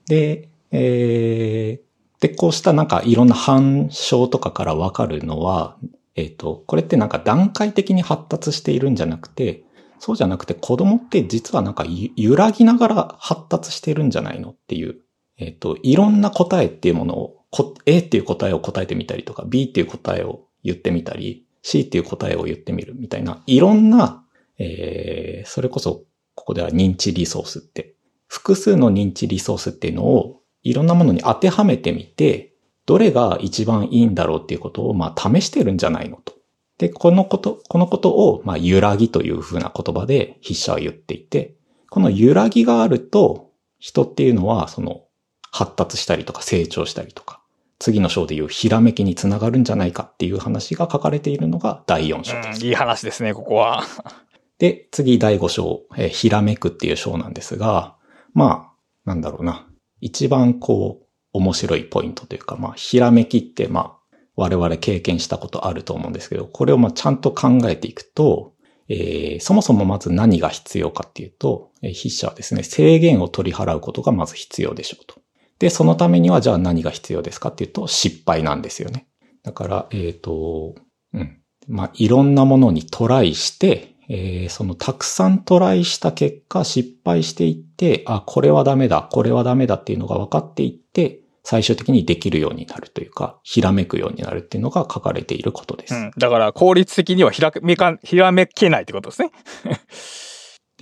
[0.06, 5.76] で、えー、で、こうしたなんかいろんな反証とかからわかるのは、
[6.14, 9.64] えっ、と、これってなんか段階的に発達しているんじゃなくて、
[9.98, 11.84] そうじゃなくて子供って実はなんか
[12.16, 14.96] 揺らぎながら発達してるんじゃないのっていう、
[15.38, 17.41] えっ、と、いろんな答えっていうものを、
[17.86, 24.24] A っていう答えを答えてみたりとか、B っていう答えを言ってみたり、C っていう答えを言ってみるみたいな、いろんな、
[24.58, 27.94] えー、それこそ、ここでは認知リソースって、
[28.26, 32.54] 複数の認知リソースっていうのをいろんなものに当てはめてみて、
[32.86, 36.34] どれが一番いいんだろうっていうことを、まあ、試してるんじゃないのと。
[36.78, 41.54] で、このこと、このことを、まあ、揺らぎというふうな言葉で筆者は言っていて、
[41.90, 45.02] この揺らぎがあると、人っていうのは、その、
[45.50, 47.41] 発達したりとか成長したりとか、
[47.82, 52.64] 次の章でいうひらめきにつながるんじゃないかっていう話が書かれているのが第4章です。
[52.64, 53.82] いい話ですね、ここは。
[54.58, 57.96] で、次第5章、えー、ひらめくっていう章なんですが、
[58.34, 58.72] まあ、
[59.04, 59.66] なんだろうな。
[60.00, 68.54] 一番こう、面白いポイントというか、まあ、ひらめきって、まあ、我々経験したことあると思うんですけど、これをまあちゃんと考えていくと、
[68.88, 75.21] えー、そもそもまず何が必要かっていうと、えー、筆者はですね、制限を取り払うことがまず必要でしょうと。
[75.62, 79.06] で、そのためにはじゃあ何が必要ですかっていうと、失敗なんですよね。
[79.44, 80.74] だから、えっ、ー、と、
[81.14, 81.38] うん。
[81.68, 95.94] まあ、いろんなものにトライして、えー、そのたくさんトライした結果失敗していって、あ、これはダメだ、これはダメだっていうのが分かっていって、最終的にできるようになるというか、ひらめくようになるっていうのが書かれていることです。
[95.94, 99.30] うん、だから効率的にはひらめか、ひらめけないってことですね。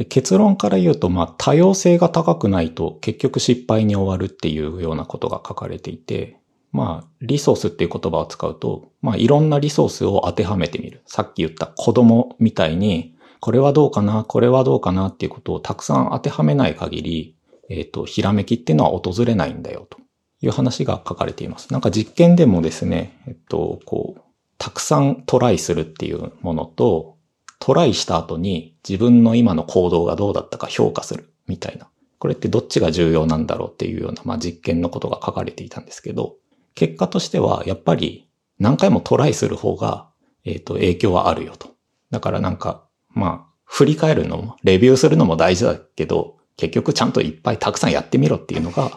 [0.00, 6.38] で結論から言うと、まあ、多様性が高くないと結局失敗に終わるっていうようなことが書かれていて、
[6.72, 11.02] まあ、リソースっていう言葉を使うと、まあ、いろんなリソースを当てはめてみる。
[11.04, 17.36] さっき言った子供みたいに、これはどうかな、これはどうかなっていうことをたくさん当てはめない限り、
[17.68, 19.98] えっ、ー、と、ひらめきっていうのは訪れないんだよと
[20.40, 21.70] いう話が書かれています。
[21.74, 24.20] なんか実験でもですね、えっと、こう、
[24.56, 27.18] たくさんトライするっていうものと、
[27.60, 31.88] トライした後に自分の今の行動がどうだったか評価するみたいな。
[32.18, 36.36] これってどっちが重要なんだろうっていうような、まあ、実験のことが書かれていたんですけど、
[36.74, 40.10] 結果としてはやっぱり何回もトライする方が、
[40.44, 41.70] えっ、ー、と、影響はあるよと。
[42.10, 48.90] だからなんか、まあ、振り返るのも、レビューするのも大事だけど、結局ちゃんといっぱいたくさんやってみろっていうのが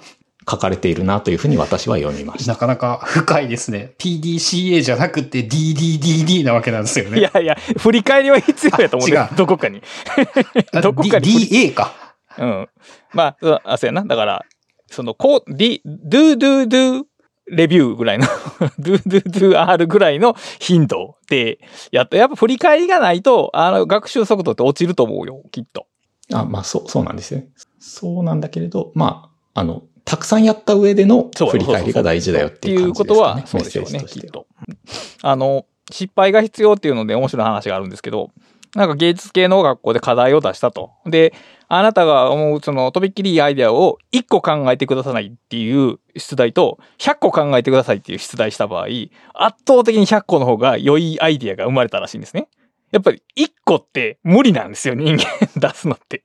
[0.50, 2.54] 書かれているなというふうに私は読みました。
[2.54, 3.94] なかなか深いですね。
[3.98, 7.20] PDCA じゃなくて DDDD なわけなんですよね。
[7.20, 9.30] いやいや、振り返りは必要やと思う違う。
[9.36, 9.82] どこかに。
[10.82, 11.28] どこかに。
[11.28, 11.94] DA か。
[12.38, 12.70] うん。
[13.14, 14.04] まあ、あ、そうやな。
[14.04, 14.46] だから、
[14.88, 17.04] その、こう、D、do, do, do,
[17.46, 18.28] レビューぐらいの
[18.80, 21.60] ドゥドゥドゥ R ぐらいの頻度で
[21.92, 25.88] やっと、やっぱ振り返りがないと、あの、学習速度って落ちると思うよ、きっと。
[26.32, 27.50] あ、まあ、そう、そうなんですよね。
[27.80, 34.48] そうなんだけれど、まあ、あの、たくさんやった上での振り返りが大事だよっていうことは、そうでしょうね、きっと。
[35.22, 38.32] あの、失敗が必要っていうので面白い話があるんですけど、
[38.76, 40.92] なんか芸術系の学校で課題を出したと。
[41.06, 41.34] で、
[41.68, 48.86] あなたが思うそのとびっきりいいアイデアを1個考えてくださいっていう出題と100個考えてくださいっていう出題した場合、
[49.34, 52.48] 圧倒的に100個の方が良いアイデアが生まれたらしいんですね。
[52.92, 55.26] やっぱり1個って無理なんですよ、人間
[55.58, 56.24] 出すのって。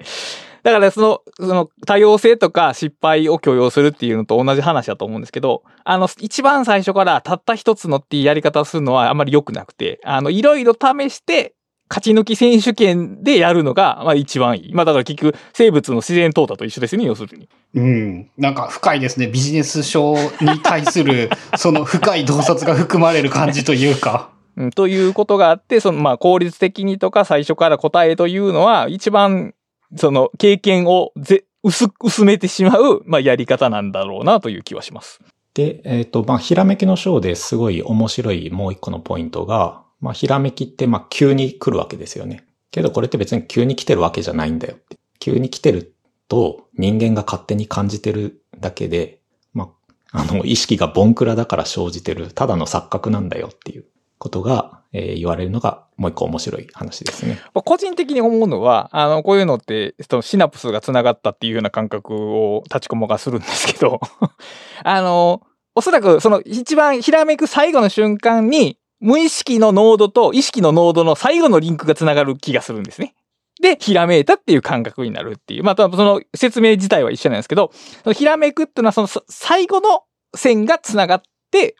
[0.62, 11.54] だからその、その多様性とか失敗を許容するっていうのと同じ話だと思うんですけど、あの、一番最初からたった一つのっていうやり方をするのはあまり良くなくて、あの、いろいろ試して
[11.90, 14.74] 勝ち抜き選手権でやるのが、まあ一番いい。
[14.74, 17.48] まあだから結局、生物の自然淘汰と一緒ですよね、要するに。
[17.74, 18.30] うん。
[18.36, 19.26] なんか深いですね。
[19.26, 24.30] ビジネス書に対する、 その深い洞察が含まれる感じというか。
[24.56, 29.54] うん、ということがあって、そのまあ効率的にとか最初から答えというのは、一番、
[29.96, 35.20] その経験をぜ薄、薄めてしまう、まあやり方なんだろうなという気はします。
[35.58, 42.46] で、えっ、ー、と、まあ、ひらめきの章ですごい面白いもう一個のポイントが、まあ、ひらめきって、まあ、急に来るわけですよね。
[42.70, 44.96] けどこれって別に急に来てるわけじゃないんだよって。
[45.18, 45.96] 急に来てる
[46.28, 49.18] と人間が勝手に感じてるだけで、
[49.52, 49.72] ま
[50.12, 53.84] あ、あの、意識がボンクラだから生じてる、ただの錯覚なんだよっていう
[54.18, 57.40] ことが、えー、言われるのがもう一個面白い話ですね。
[57.52, 64.00] 個人的に思うのは、あの、こういうのって、そのシナプスが繋がったっていうような感覚を立ちこもがするんですけど、
[64.84, 65.42] あの、
[65.74, 73.14] おそらくその一番ひらめく最後の瞬間に、無意識のノードと意識のノードの最後のリンクが繋がる気がするんですね。
[73.60, 75.64] で、ひらめいたっていう感覚になるっていう。
[75.64, 77.72] また、その説明自体は一緒なんですけど、
[78.14, 80.02] ひらめくっていうのはその最後の
[80.36, 81.28] 線が繋がって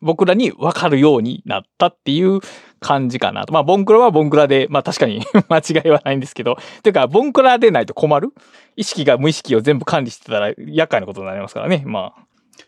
[0.00, 2.40] 僕らに分かるようになったっていう
[2.80, 3.52] 感じかなと。
[3.52, 8.32] まあ、ボンクラはボンクラで、まあ確かに 間違いはないんですけど、ていうか、ボンクラでないと困る？
[8.76, 11.82] 意識が無意識を全部管理してたら厄介なことになりますからね。
[11.84, 12.20] まあ。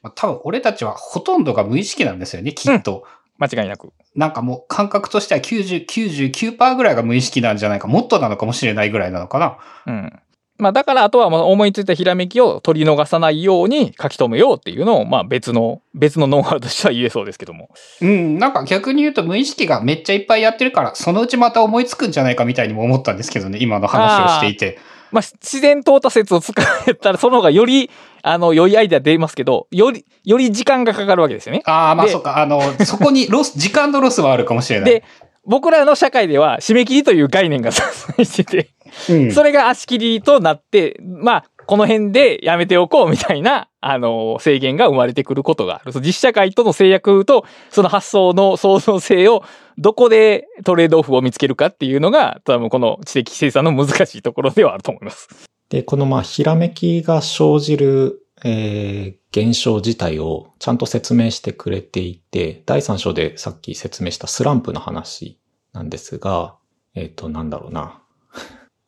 [0.03, 3.05] まあ、多分俺たちはほとんどが無意識なんですよね、きっと。
[3.39, 3.93] 間違いなく。
[4.15, 9.59] なんかもう感覚としては90、99%ぐらいが無意識なんじゃないか、もっとなのかもしれないぐらいなのかな。
[9.87, 10.21] うん。
[10.61, 17.71] まあだからあとは思いついたひらめきを取り逃さないように書き留めようっていうのを、まあ別の、別のノウハウとしては言えそうですけども。
[18.01, 24.79] うん、なんか逆に言うと無意識がめっちゃいっぱいやってるから、そのうちまた思いつくんじゃないかみたいにも思ったんですけどね、今の話をしていて。
[25.11, 26.55] まあ自然淘汰説を使
[26.87, 27.91] えたらその方がより、
[28.23, 31.63] あの、良いアイデア出ますけど、より、より時間がかかるわけですよね。
[31.65, 34.91] ああ、まあでそうか、あの、そこにロス、時間のロスはあるかもしれない。
[34.91, 35.05] で、
[35.45, 38.71] 僕らの社会では締め切りという概念が 存在してて、
[39.09, 45.93] うん、それが足切りとなって、まあ、この辺でやめておこうみたいな、あの、制限が生まれてくることがある。
[46.01, 49.45] 実社会との制約と、その発想の創造性を、
[49.79, 55.29] どこでトレードオフを見つけるかっていうのが、多分この知的生産の難しいところではあると思います。
[55.69, 65.39] で、このまあ、ひらめきが生じる、えー現象自体をちゃんと説明してくれていて、第3章でさっき説明したスランプの話
[65.73, 66.57] なんですが、
[66.95, 68.03] えっ、と、なんだろうな。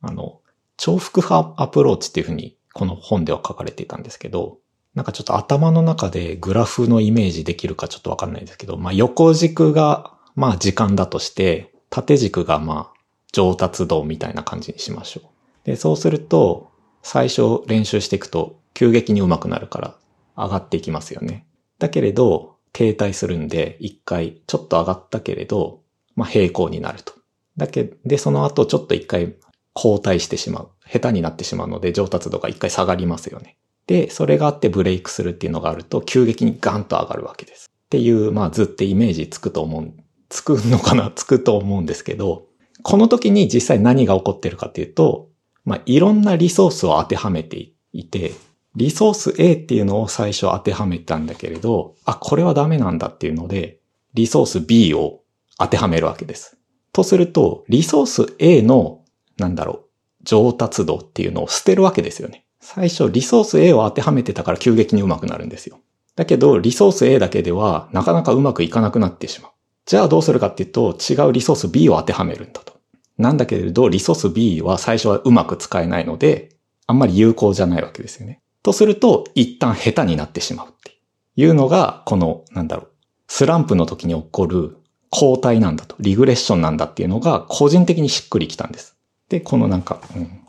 [0.02, 0.40] あの、
[0.76, 4.58] 重複派アプローチっていうふうにこの本では書かれていたんですけど、
[4.94, 13.00] なんかちょっと頭の中でグラフのイメージできるかちょっとわかんないですけど、まあ横軸がまあ時間だとして、縦軸がまあ
[13.32, 15.26] 上達度みたいな感じにしましょう。
[15.64, 16.70] で、そうすると、
[17.02, 19.96] 最初練習していくと急激に上手くなるから
[20.36, 21.46] 上がっていきますよね。
[21.78, 25.80] だけれど、停滞するんで、一回ちょっと上がったけれど、
[26.16, 27.12] まあ平行になると。
[27.56, 29.34] だけ、で、その後ちょっと一回
[29.74, 30.70] 後退してしまう。
[30.86, 33.56] 下手になってしまうので上達度が一回下がりますよね。
[33.86, 37.70] で、それがあってブレイクするっていうのがあると急激にガンと上がるわけです。
[37.70, 39.92] っていう、まあ図ってイメージつくと思う、
[40.28, 41.12] つくのかな？
[41.14, 42.46] つくと思うんですけど、
[42.82, 45.28] この時に実際何が起こってるかっていうと、
[45.64, 48.32] まあいろんなリソースを当てはめていて、
[48.74, 53.80] リソース A っていうのを最初当てはめたんだけれど、あ、これはダメなんだっていうので、
[54.14, 55.20] リソース B を
[55.58, 56.56] 当てはめるわけです。
[56.92, 59.01] とすると、リソース A の、
[59.42, 59.84] なんだろう、
[60.24, 62.46] 上達度っていうのを捨てるわけですよね。
[62.60, 65.80] 最初、リソース A を当てはめてたから急激に上手くなるんですよ。
[66.14, 69.52] だけど、リソース A だけではなかなかうまくいかなくなってしまう。
[69.84, 72.74] じゃあどうするかっていうと、違うリソース B を当てはめるんだと。
[73.18, 76.50] なんだけれど、リソース B は最初はうまく使えないので、
[76.86, 78.40] あんまり有効じゃないわけですよね。
[78.62, 80.98] とすると、一旦下手になってしまうって
[81.36, 82.88] いうのが、この、なんだろう、
[83.26, 84.76] スランプの時に起こる
[85.10, 88.91] 後退なんだと、リグレッションなんだっていうのが、個人的にしっくりきたんです。
[89.32, 90.44] で、このなんか、うん、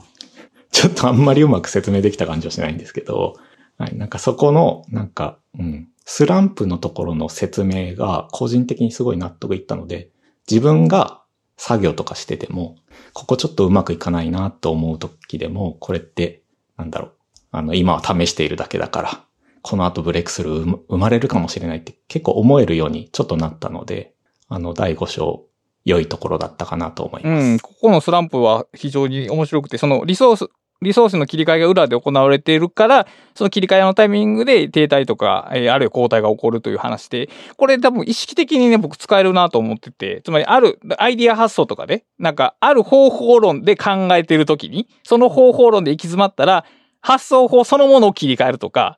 [0.71, 3.37] ちょっとあんまりうまく説明できた感じはしないんですけど、
[3.77, 10.09] はい、なんかそこの、なんか、うん、スランプのところの説明が個人的にすごい納得いったので、
[10.51, 11.21] 自分が
[11.55, 12.75] 作業とかしてても、
[13.13, 16.43] ここちょっとうまくいかないなと思う時でも、これって、
[16.75, 17.11] なんだろう、
[17.51, 19.23] あの、今は試しているだけだから、
[19.61, 24.13] この後ブレイクスルー生まれるかもしれないって結構思えるようにちょっとなったので、
[24.49, 25.45] あの、第5章、
[25.85, 27.45] 良いところだったかなと思います。
[27.45, 30.49] うん、ここのスランプは非常に面白くて、そのリソース、
[30.81, 46.65] リソースの切り替えが裏で行われているから、その切り替えのタイミングで停滞とか、えーあるいは交代が起こるという話で、これ多分意識的にね、僕使えるなと思ってて、つまりあるアイディア発想とかで、なんかある方法論で考えているときに、その方法論で行き詰まったら、
[47.01, 48.97] 発想法そのものを切り替えるとか、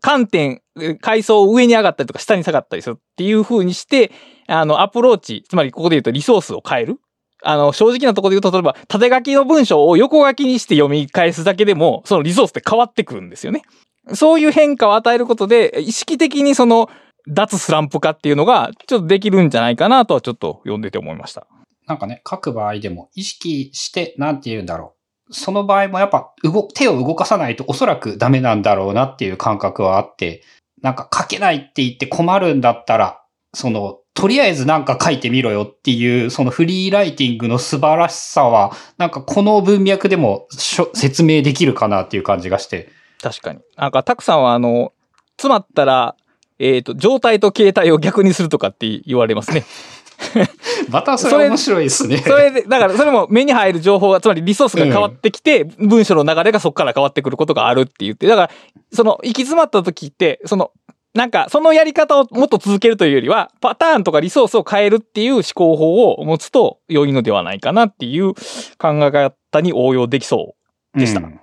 [0.00, 0.62] 観点、
[1.00, 4.12] 階層を上に上がったりとか下に下がったりするっていう風にして、
[4.46, 7.00] あの、アプローチ、つまりここで言うとリソースを変える。
[7.42, 13.62] あの、正直なところで言うと、例えば、縦書きの文章を横書きにして読み返すだけでも、そのリソースって変わってくるんですよね。
[14.14, 16.88] そういう変化を与えることで、意識的にその、
[17.26, 21.46] 脱スランプ化っていうのが、ちょっとできるんじゃないかなとはちょっと読んでて思いました。
[21.86, 24.93] なんかね、書く場合でも意識して、なんて言うんだろう。
[25.30, 30.42] その場合もやっぱ動、手を動かさないとおそらくダメなんだろうなっていう感覚はあって、
[30.82, 33.22] なんか書けないって言って困るんだったら、
[33.54, 42.90] その、とりあえずなんか書いてみろよっていう、そのフリーライティングの素晴らしさは、なんかこの文脈でも説明できるかなっていう感じがして。
[43.20, 43.60] 確かに。
[43.76, 44.92] なんか、たくさんはあの、
[45.36, 46.16] 詰まったら、
[46.58, 49.64] えっ、と、状態と形態を逆にするとかって言われますね。
[50.90, 52.18] またそれ面白いですね。
[52.18, 58.50] それで、だからそれも目に入る情報が、つまりリソースが変わってきて、文章の流れがそこから変わってくることがあるって言って、だから、
[58.92, 60.70] その、行き詰まった時って、その、
[61.14, 68.34] なんか、そのやり方をもっと続けるというよりは、パターンとかリソースを変えるっていう思考法を持つと良いのではないかなっていう
[68.78, 70.54] 考え方に応用できそ
[70.94, 71.20] うでした。
[71.20, 71.40] うん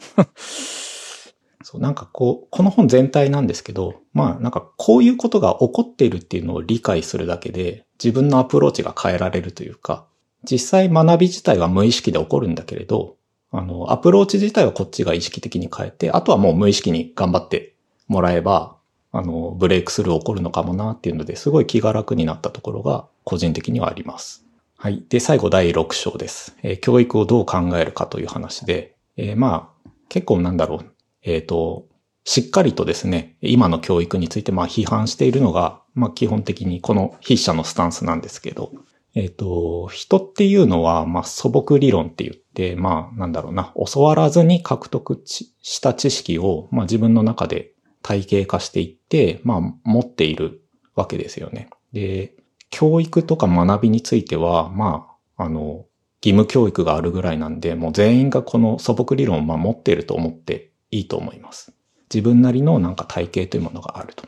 [1.71, 10.05] そう、なんかこう、この本全体なんですけど、まあなんかこういうことが起こっているっていうのを理解するだけで、自分のアプローチが変えられるというか、
[10.43, 13.15] 実際学び自体は無意識で起こるんだけれど、
[13.51, 17.73] あの、アプローチ自体はこっちが意識的に変えて、あとはもう無意識に頑張って
[18.09, 18.75] もらえば、
[19.13, 24.43] あの、ブレイクスルー起こるのかもなっていうので、すごい気が楽になったところが個人的にはあります。
[24.75, 25.05] はい。
[25.07, 26.57] で、最後第6章です。
[26.63, 30.91] えー、教育をどう考えるかという話で、えー、まあ、結構なんだろう。
[31.23, 31.87] えっ、ー、と、
[32.23, 38.71] しっかりとですね、今の教育についてまあ批判しているのが、まあ基本的にこの筆者のスタンスなんですけど、
[39.13, 50.61] えっ、ー、と、人っていうのは、まあ素朴理論って言って、まあなんだろうな、教わらずに獲得した知識を、まあ自分の中で体系化していって、まあ持っている
[50.95, 51.69] わけですよね。
[51.93, 52.33] で、
[52.69, 55.07] 教育とか学びについては、ま
[55.37, 55.85] あ、あの、
[56.23, 61.73] 義務教育があるぐらいなんで、もう全員がこの素朴理論を守っていると思っていいと思います。
[62.13, 64.25] 自分なりのなんか体系というものがあると。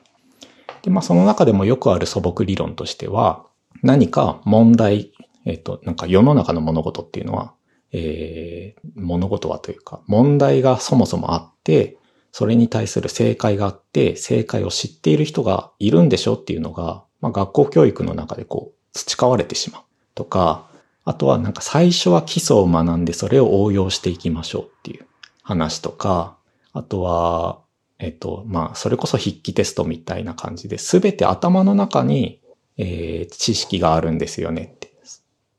[0.82, 3.46] で、まあその中でもよくある素朴理論としては、
[3.82, 5.12] 何か問題、
[5.46, 7.54] えっ、と、なんか世の中の物事っていうのは、
[7.92, 11.98] えー、物事はというか、問題がそもそもあって、
[12.32, 19.82] それに対する正解があって、正解を知っている人がいるんでしょっていうのが、まあ学校教育の中でこう、培われてしまう。
[20.16, 20.70] とか、
[21.06, 25.06] あとはなんか最初は基礎を学んでそれを応用していきましょうっていう
[25.42, 26.38] 話とか、
[26.74, 27.62] あとは、
[28.00, 32.42] えっと、まあ、それこそ筆記テストみたいな感じで、すべて頭の中に、
[32.78, 34.94] えー、知識があるんですよねって、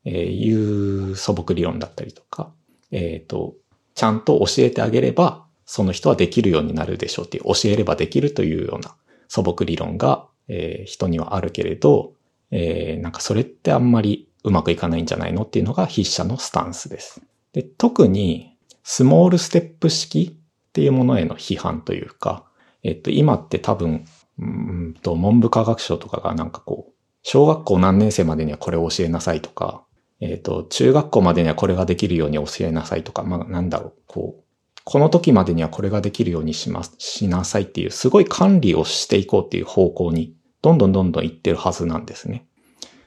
[0.09, 2.51] いう素朴理論だったりとか、
[2.91, 3.55] えっ、ー、と、
[3.95, 8.95] ちゃんと教えてあげれば、その人はできるようになるでしょうっていう、教えればできるというような
[9.27, 12.13] 素朴理論が、えー、人にはあるけれど、
[12.51, 17.21] えー、なんかそれってあんまりうまくいかないんじゃないのっていうのが筆者のスタンスです。
[17.53, 20.37] で、特に、スモールステップ式
[20.75, 22.43] っていうものへの批判というか、
[22.83, 24.03] えっと、今って多分、
[24.37, 29.85] うんと、文部科学省とかがなんかこう、小学校何年生までにはこれを教えなさいとか、
[30.19, 34.43] えっと、中学校までにはこれができるように教えなさいとか、まあ、なんだろう、こう、
[34.83, 42.47] この時までにはこれができるようにします、しなさいっていう、すごい管理をしていこうっていう方向に、どんどんどんどん行ってるはずなんですね。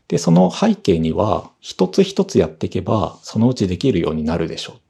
[0.08, 4.87] で、その背景には、一つ一つやっていけば、そのうちできるようになるでしょう。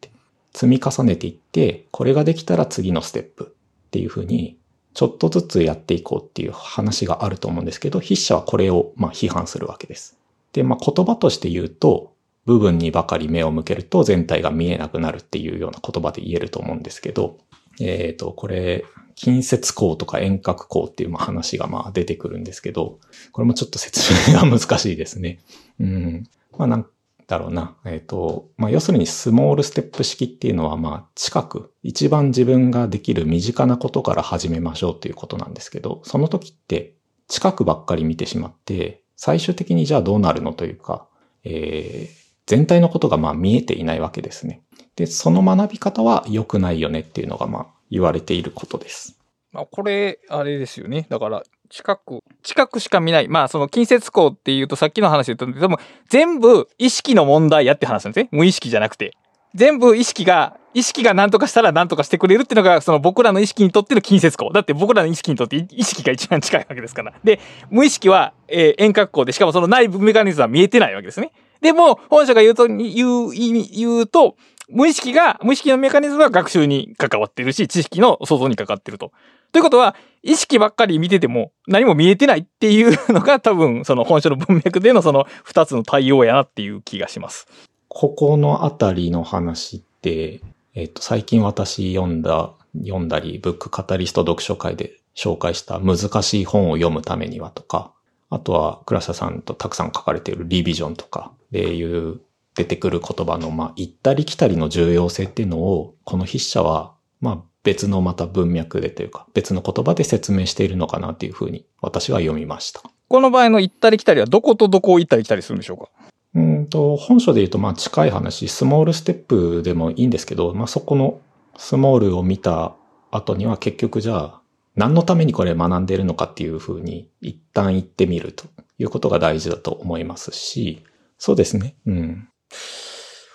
[0.52, 3.54] 積み重ねていって、これができたら次のステップ
[3.88, 4.58] っていうふうに、
[4.94, 10.18] ちょっとずつやっていこうっていう話があると思うんですけど、筆者はこれをまあ批判するわけです。
[10.52, 12.14] で、まあ言葉として言うと、
[12.46, 17.38] 部分にばかり目を向けると全体が見えなくなるっていうような言葉で言えると思うんですけど、
[17.78, 18.84] えっ、ー、と、これ、
[19.14, 22.98] 近接光とか遠隔光っていう話がまあ出てくるんですけど、
[23.32, 25.40] これもちょっと説明が難しいですね。
[25.78, 26.24] うん。
[26.56, 26.86] まあなん
[27.28, 27.76] だろうな。
[27.84, 36.94] えっ、ー、と、まあ、要するにスモールステップ式っていうのは、まあ、近く、一番自分ができる身近なことから始めましょうっていうことなんですけど、その時って、
[37.28, 41.06] 近くばっかり見てしまって、最終的にじゃあどうなるのというか、
[41.44, 44.62] えー、全体のことがまあ見えていないわけですね。
[44.96, 49.18] で、その学び方は良くないよねっていうのがまあ言われていることです。
[49.52, 51.06] まあ、これ、あれですよね。
[51.08, 53.28] だから、近く、近くしか見ない。
[53.28, 55.76] まあ、その近接光っていうとさっきの話で言ったんで、多分
[56.08, 58.28] 全部意識の問題やって話なんですね。
[58.32, 59.12] 無意識じゃなくて。
[59.54, 64.52] 全部意識が、意識が何とかしたら何とかしてくれるっていうのが、その僕らの意識にとっての近接光。
[64.52, 67.14] だって僕らの意識にとって意識が一番近いわけですから。
[67.24, 67.40] で、
[67.70, 71.32] 無意識は、えー、遠隔光で、しかもその内部メカニズムは見えてないわけですね。
[71.60, 74.36] でも、本書が言うと、言う、言うと、
[74.70, 79.12] 無意識が、無意識のメカニズムは学習に関わってるし、知識の創造に関わってると。
[79.52, 87.46] ということは、意識ばっかり見てても何も見えてないっていうのが多分その本書の文脈でのその二つの対応やなっていう気がします。
[87.88, 90.40] ここのあたりの話って、
[90.74, 97.92] えっ、と、最近私読んだ、読んだり、ブックカタリスト読書会で紹介した難しい本を読むためにはとか、
[98.30, 102.20] あとは倉下さんとたくさん書かれているリビジョンとかでいう
[102.54, 112.82] 出てくる言葉の、まあ、行ったり来たりの重要性っていうのを、この筆者は、まあ、別のまた文脈でというか、別の言葉で説明しているのかなというふうに私は読みました。
[113.08, 115.88] この場合の行ったり来たりはどことどこを行ったり来たりするんでしょうか？
[116.34, 121.20] うんと、本書で言うとまあ近い話、スモールステップでもいいんですけど、まあそこの
[121.56, 122.74] スモールを見た
[123.10, 124.40] 後には結局じゃあ
[124.76, 128.44] 何のためにこれ学んでいるのかっていうふうに一旦言ってみると
[128.78, 130.84] いうことが大事だと思いますし、
[131.18, 131.74] そうですね。
[131.86, 132.28] うん。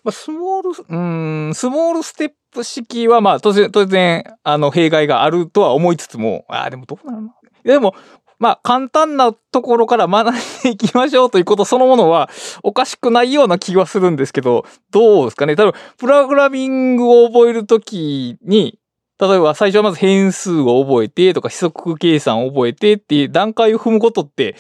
[0.04, 7.30] まあ、スモール、うん、スモールステップ式は、まあ、当然、当然、あの、弊害があるとは思いつつも、ああ、でもどうなるの？
[7.64, 7.96] でも、
[8.40, 12.30] まあ、簡単なところから学んでいきましょうということそのものは
[12.62, 15.56] おかしくないような気はするんですけど、どうですかね？
[15.56, 18.80] 多分、プログラミングを覚えるときに、
[19.20, 24.56] 例えば最初はまず変数を覚えてとか、規則計算を覚えてっていう段階を踏むことって、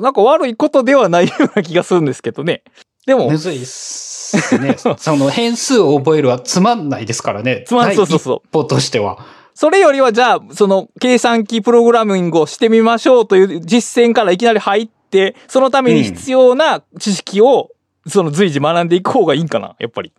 [0.00, 2.62] なんか悪いことではないような気がするんですけどね。
[3.06, 3.28] でも。
[3.28, 4.09] むずいっす
[4.58, 4.76] ね。
[4.98, 7.64] その変数を覚えるはつまんないですからね。
[7.66, 7.96] つまんない。
[7.96, 8.36] そうそうそう。
[8.48, 9.18] 一歩としては。
[9.54, 17.68] それよりはじゃあ、その計算機プログラミングをしてみましょうという実践からいきなり入って、そのために必要な知識を、
[18.06, 20.12] その随時学んでいく方がいいんかな、やっぱり。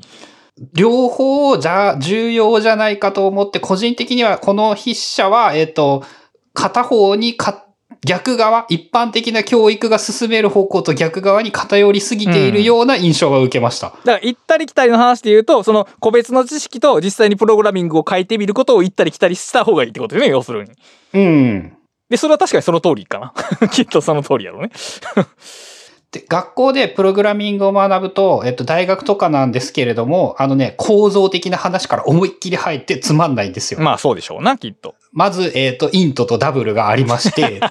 [0.74, 6.04] 両方じゃ、重要じゃないかと思って、個人的にはこの筆者は、えっ、と、
[6.54, 7.66] 片方にか、
[8.06, 13.88] 逆側、一般的な教育が進める方向と逆側に偏りすぎているような印象が受けました。
[13.90, 20.72] だから行ったり来たりの話で言うと、その個別の知識と実際にプログラミングを書いてみることを行ったり来たりした方がいいってことよね、要するに。
[21.14, 21.78] うん。
[22.10, 23.34] で、それは確かにその通りかな。
[23.70, 24.72] きっとその通りやろうね。
[26.12, 33.80] で、学校でプログラミングを学ぶと、えっと、大学とかなんですけれども、あのね、構造的な話から思いっきり入ってつまんないんですよ。
[33.80, 34.96] まあそうでしょうな、きっと。
[35.14, 37.62] まず、えっ、と、イントとダブルがありまして、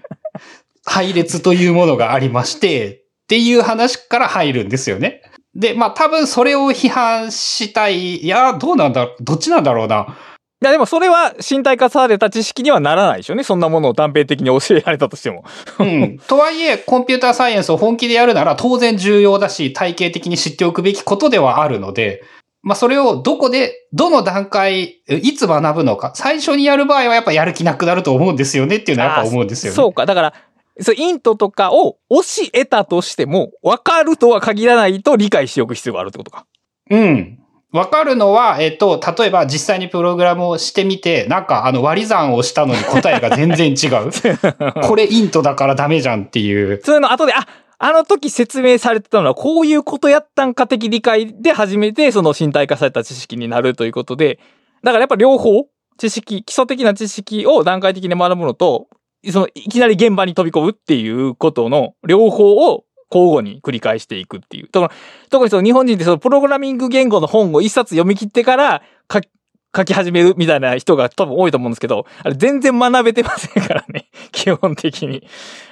[0.84, 5.20] 配列というものがありまして、っていう話から入るんですよね。
[5.54, 8.24] で、まあ多分それを批判したい。
[8.24, 10.16] いや、どうなんだ、どっちなんだろうな。
[10.60, 13.44] いやでもそれは身体化された知識にはならないでしょうね。
[13.44, 15.44] そんなものを断片的に教えられたとしても。
[15.78, 16.18] うん。
[16.26, 22.24] とはいえ、コンピューターサイエンスを本気でやるなら当然重要だし、体系的に知っておくべきことではあるので、
[22.62, 26.10] まあそれをどこで、どの段階、いつ学ぶのか。
[26.16, 29.76] 最初にやる場合はやっぱやる気なくなると思うんですよねっていうのはやっぱ思うんですよね。
[29.76, 30.06] そうか。
[30.06, 30.34] だから、
[30.80, 32.20] そう、イントとかを教
[32.52, 36.46] えたとしても、分かるとは限らないと理解しておく必要があるってことか。
[36.90, 37.38] うん。
[37.72, 44.10] わかるのは、えっと、例えば実際にプログラムをしてみて、なんかあの割り算をしたのに答えが全然違う。
[44.86, 46.80] これイントだからダメじゃんっていう。
[46.82, 47.46] そういうの後で、あ、
[47.78, 54.38] あの時説明されてたのはこういうことやったんか的理解で初めてその身体化された知識になるということで、
[54.82, 55.66] だからやっぱ両方、
[55.98, 58.88] 知識、基礎的な知識を段階的に学ぶのと、
[59.30, 64.68] そのいきなり現場に飛び込むっていうことの両方を交互に繰り返していくっていう。
[64.70, 64.92] だから
[65.30, 68.82] 特にその日本人ってそのプログラミング言語の本を一冊読み切ってから
[69.12, 69.28] 書き
[69.76, 74.08] 書き始めるみたいな人が多分多いと思うんですけど、あれ全然学べてませんからね。
[74.32, 75.26] 基本的に。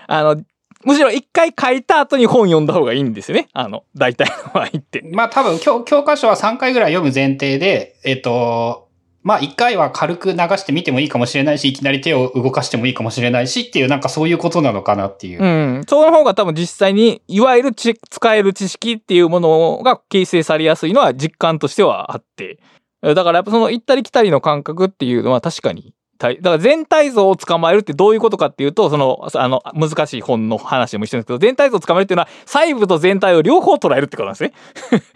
[0.07, 0.43] あの、
[0.85, 3.49] むしろ一回書いた後に本読んだ方がいいんですよね。
[3.53, 5.03] あの、大体の場合って。
[5.13, 8.86] まあ多分教教科書は3回ぐらい読む前提で、えっと、
[9.27, 15.43] まあ1回は軽く流してみてもいいかもしれないし、いきなり手を動かしてもいいかもしれないしっていう、なんかそういうことなのかなっていう。
[15.43, 15.83] うん。
[15.89, 22.61] その方が多分実際に、いわゆるち使える知識っていうものが形成されやすいのは実感としてはあって。
[23.03, 34.53] だからやっぱその行ったり来たりの感覚っていうのは確かに大、だから全体像を捕まえるってどういうことかっていうと、その、あの、難しい本の話でも一緒ですけど、全体像を捕まえるっていうのは細部と全体を両方捉えるってことなんですね。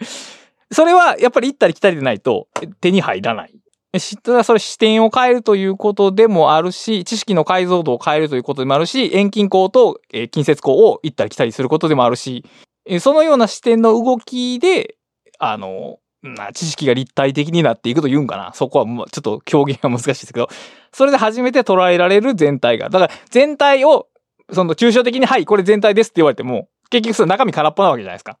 [0.69, 2.47] それはやっぱり行ったり来たりでないと
[2.81, 3.60] 手に入らない。
[3.99, 12.45] 知ったらそれ視点を変えるということでもあるし、知識の解像度を変えるということでもあるし、遠近項と、え近接項を行ったり来たりすることでもあるし、
[12.85, 14.95] えそのような視点の動きで、
[15.39, 15.99] あの、
[16.53, 18.53] 知識が立体的になっていくと言うんかな。
[18.53, 20.49] そこはもうちょっと表現は難しいですけど、
[20.93, 22.89] それで初めて捉えられる全体が。
[22.89, 24.07] だから全体を、
[24.51, 28.37] その抽象的に、はい、これ全体ですって言われても、結局その中身空っぽなわけじゃないですか。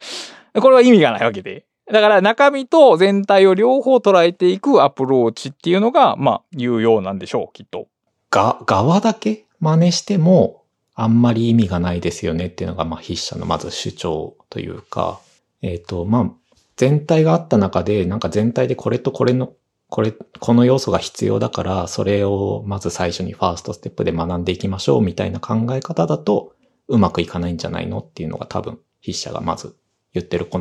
[0.60, 1.66] これは意味がないわけで。
[1.92, 7.86] だから中身と全体を両方捉えていくアプローチっていうのが、まあ、有用なんでしょう、きっと。
[8.30, 9.44] が、側だけ？
[9.60, 10.64] 真似しても、
[10.94, 15.20] あんまり意味がないですよねっていうのが、まあ、筆者のまず主張というか、
[15.62, 16.30] えっ、と、まあ、
[16.76, 19.52] 全体があった中で、なんか全体でこれとこれの、
[19.88, 26.52] これ、この要素が必要だから、それをまず最初にファーストステップで学んでいきましょうみたいな考え方だと、
[26.88, 29.76] うまくいかないんじゃないのっていうのが多分、筆者がまず
[30.16, 30.60] 言ってるこ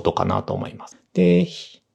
[0.00, 0.96] とかなと思います。
[1.14, 1.48] で、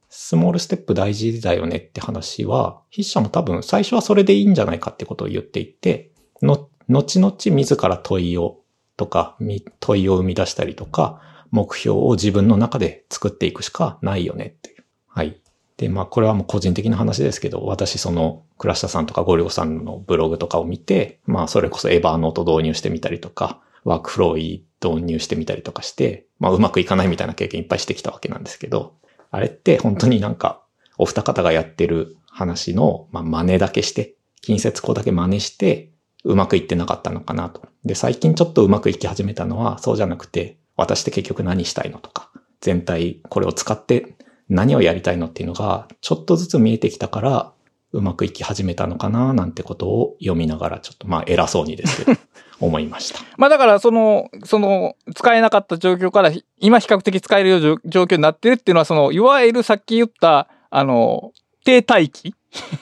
[0.09, 6.11] スモールステップ大事だよねって話は、筆者も多分最初はそれでいいんじゃないかってことを言っていて、
[6.41, 8.59] の、後々自ら問いを、
[8.97, 9.37] とか、
[9.79, 11.21] 問いを生み出したりとか、
[11.51, 14.83] 目標を自分の中で作っていくしかないよねっていう。
[15.07, 15.41] はい。
[15.77, 28.95] で、まあこれはもう個人的な話ですけど、私その、倉下さんとかゴリゴさんのブログとかを見て、まあそれこそエバーノート導入してみたりとか、ワークフロー導入してみたりとかして、まあうまくいかないみたいな経験いっぱいしてきたわけなんですけど、
[29.29, 30.63] あれって本当になんか、
[30.97, 35.91] お二方がやってる話の、まあ、真似だけして、近接項だけ真似して、
[36.23, 37.63] うまくいってなかったのかなと。
[37.85, 42.29] で、最近ちょっとうまくいき始めたのは、そうじゃなくて、私って結局何したいのとか、
[42.59, 44.15] 全体これを使って
[44.49, 47.53] 何をやりたいのっていうのが、ちょっとずつ見えてきたから、
[47.93, 52.19] うまくいき始めたのかななんてことを読みながら、ちょっとまあ偉そうにですけど、
[52.61, 53.19] 思いました。
[53.37, 61.33] まあだから、その、その、使えなかった状況から、ひ今比較的使えるような状状況になってるっていうのは、その、いわゆるさっき言った、あの、
[61.63, 62.33] 低待機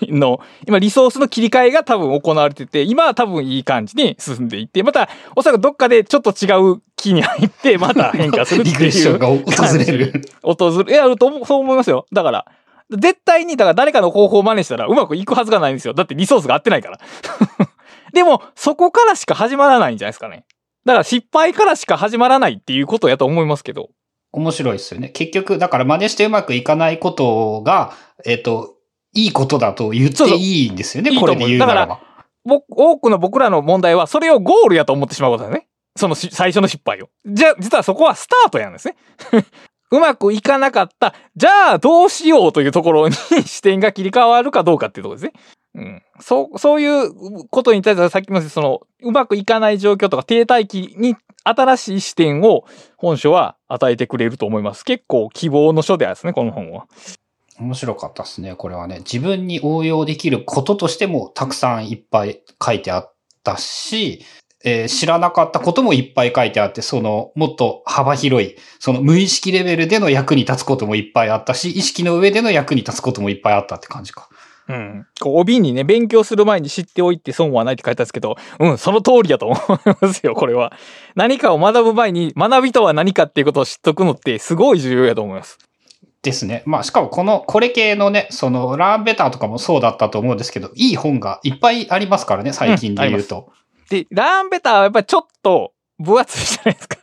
[0.04, 8.76] の、今リソースの切り替えが多分行われてて、今は多分いい感じに進んでいって、また、おそらくどっかでちょっと違う気に入って、また変化するっていう。
[8.76, 10.22] リグレッションが訪れる。
[10.42, 12.06] 訪れ、いや、とそう思いますよ。
[12.12, 12.46] だから、
[12.92, 15.94] 絶対に、だから誰かの方法を真似したらうまくいくはずがないんですよ。
[15.94, 17.00] だってリソースが合ってないから。
[18.14, 20.46] でも、そこからしか始まらないんじゃないですかね。
[20.86, 23.90] だから失敗からしか始まらないっていうことやと思いますけど。
[24.32, 25.10] 面白いですよね。
[25.10, 27.94] 結局、だから真似してうまくいかないことが、
[28.26, 28.76] えっ、と、
[29.14, 32.00] いいことだと言っていいんですよね、そうそうこれで言うならば。
[32.46, 35.68] 僕、多くの僕らの問題は、それをゴールやと思ってしまうことだよね。
[35.96, 37.10] そのし最初の失敗を。
[37.26, 38.96] じゃあ、実はそこはスタートやんですね。
[39.92, 41.16] うまくいかなかった。
[41.36, 43.16] じゃあ、どうしようというところに
[43.46, 45.34] 視点が切り替わるかどうかっていうところですね。
[45.76, 46.04] うん。
[46.20, 52.66] そう、そういうことに対してはさっきも言ったその、うまくいかない状況とか停滞期に新しい視点を
[52.98, 54.84] 本書は与えてくれると思います。
[54.84, 56.88] 結構希望の書であるですね、この本は。
[57.60, 59.00] 面白かったですね、これはね。
[59.00, 63.14] 自分に応用できることとしてもたくさんいっぱい書いてあっ
[63.44, 64.26] たし、
[64.64, 74.30] えー知らなかったこともいっぱい書いてあって、その、もっと幅広い、その無意識レベルでの役に立つこともいっぱいあったし、意識の上での役に立つこともいっぱいあったって感じか。
[74.70, 75.08] うん。
[75.20, 79.60] こう、帯にね、勉強する前に知っておいて損はないって書いてあるんですけど、うん、その通りだと思い
[80.02, 80.72] ますよ、これは。
[81.16, 85.58] 何かを学ぶ前に、学びとは何かっていうことを知っとくのってすごい重要やと思います。
[86.22, 86.62] ですね。
[86.66, 93.52] まあ、しかもこの、これ系のね、その、ラーンベターとかもそうだったと思うんですけど、いい本がいっぱいありますからね、最近で言うと。
[93.90, 96.98] で、ラーンベターはやっぱりちょっと分厚いじゃないですか。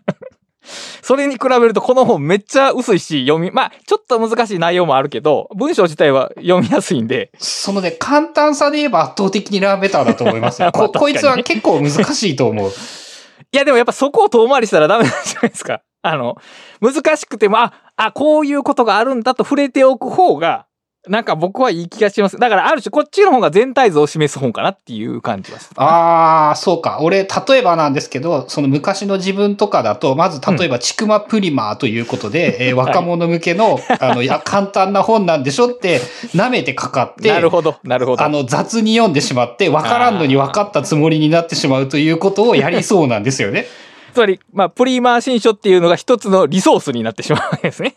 [1.03, 10.71] それに比べるとこの本めっちゃ薄いし、読み、まあ、ちょっと難しい内容もあるけど、文章自体は読みやすいんで、そのね、簡単さで言えば圧倒的にラーンベターだと思いますよ。
[10.75, 12.71] ここいつは結構難しいと思う。
[12.71, 15.83] いや、でもやっぱそこを遠回りしたらダメなんじゃないですか。
[16.03, 16.37] あの、
[16.81, 20.66] 難しくても、あ、あ、こういうことがあるんだと触れておく方が、
[21.09, 22.37] なんか僕はいい気がします。
[22.37, 25.81] だからある種こっちの方が全体像を示す本かなっていう感じはする。
[25.81, 26.99] ああ、そうか。
[27.01, 36.01] 俺、例えばなんですけど、その昔の自分とかだと、まず例えば、ちくまプリマーということで、 えー若者向けの、あの、いや、簡単な本なんでしょって、
[36.35, 38.23] 舐めてかかって、なるほど、なるほど。
[38.23, 43.67] あの、雑に読んでしまって、わからんのに分かったつもりになってしまうということをやりそうなんですよね。
[44.13, 47.95] つまり、まあ、プリマー新書っていうのが一つのリソースになってしまうわけですね。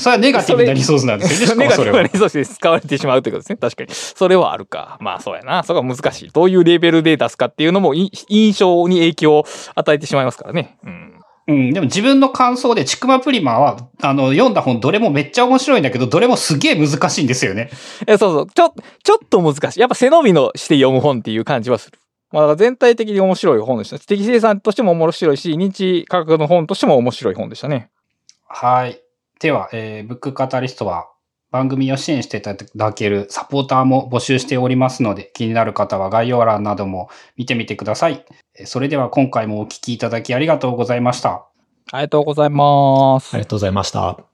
[0.00, 2.10] それはネガティブなリソースなんですよね、 ネガティブなリ。
[2.10, 3.56] ソースで使われてしまうということですね。
[3.56, 3.88] 確かに。
[3.92, 4.98] それはあるか。
[5.00, 5.62] まあそうやな。
[5.62, 6.30] そこは難しい。
[6.32, 10.76] どういうレベルで出すかっていうのもい印象に影響を与えてしまいますからね。
[10.84, 11.12] うん。
[11.48, 17.70] うん、でも自分の感想で、ちくまプリマーは、あの、読んだ本どれもめっちゃ面白いんだけど、どれもすげえ難しいんですよね。
[18.08, 18.46] え、そうそう。
[18.52, 18.74] ちょ、
[19.04, 19.80] ちょっと難しい。
[19.80, 22.00] やっぱ背伸びのして読む本っていう感じはする。
[22.32, 23.98] まあ、だから全体的に面白い本でした。
[24.00, 27.90] 知的生産としても面白いし、認知科学の本としても面白い本でしたね。
[28.48, 29.00] はい。
[29.40, 31.08] では、えーブックカタリストは
[31.50, 38.24] 番組を支援していただけるサポーターも募集しておりますので、気になる方は概要欄なども見てみてください。
[38.58, 41.46] えーそれでは今回もお聞きいただきありがとうございました。
[41.92, 43.34] ありがとうございます。
[43.34, 44.25] ありがとうございました。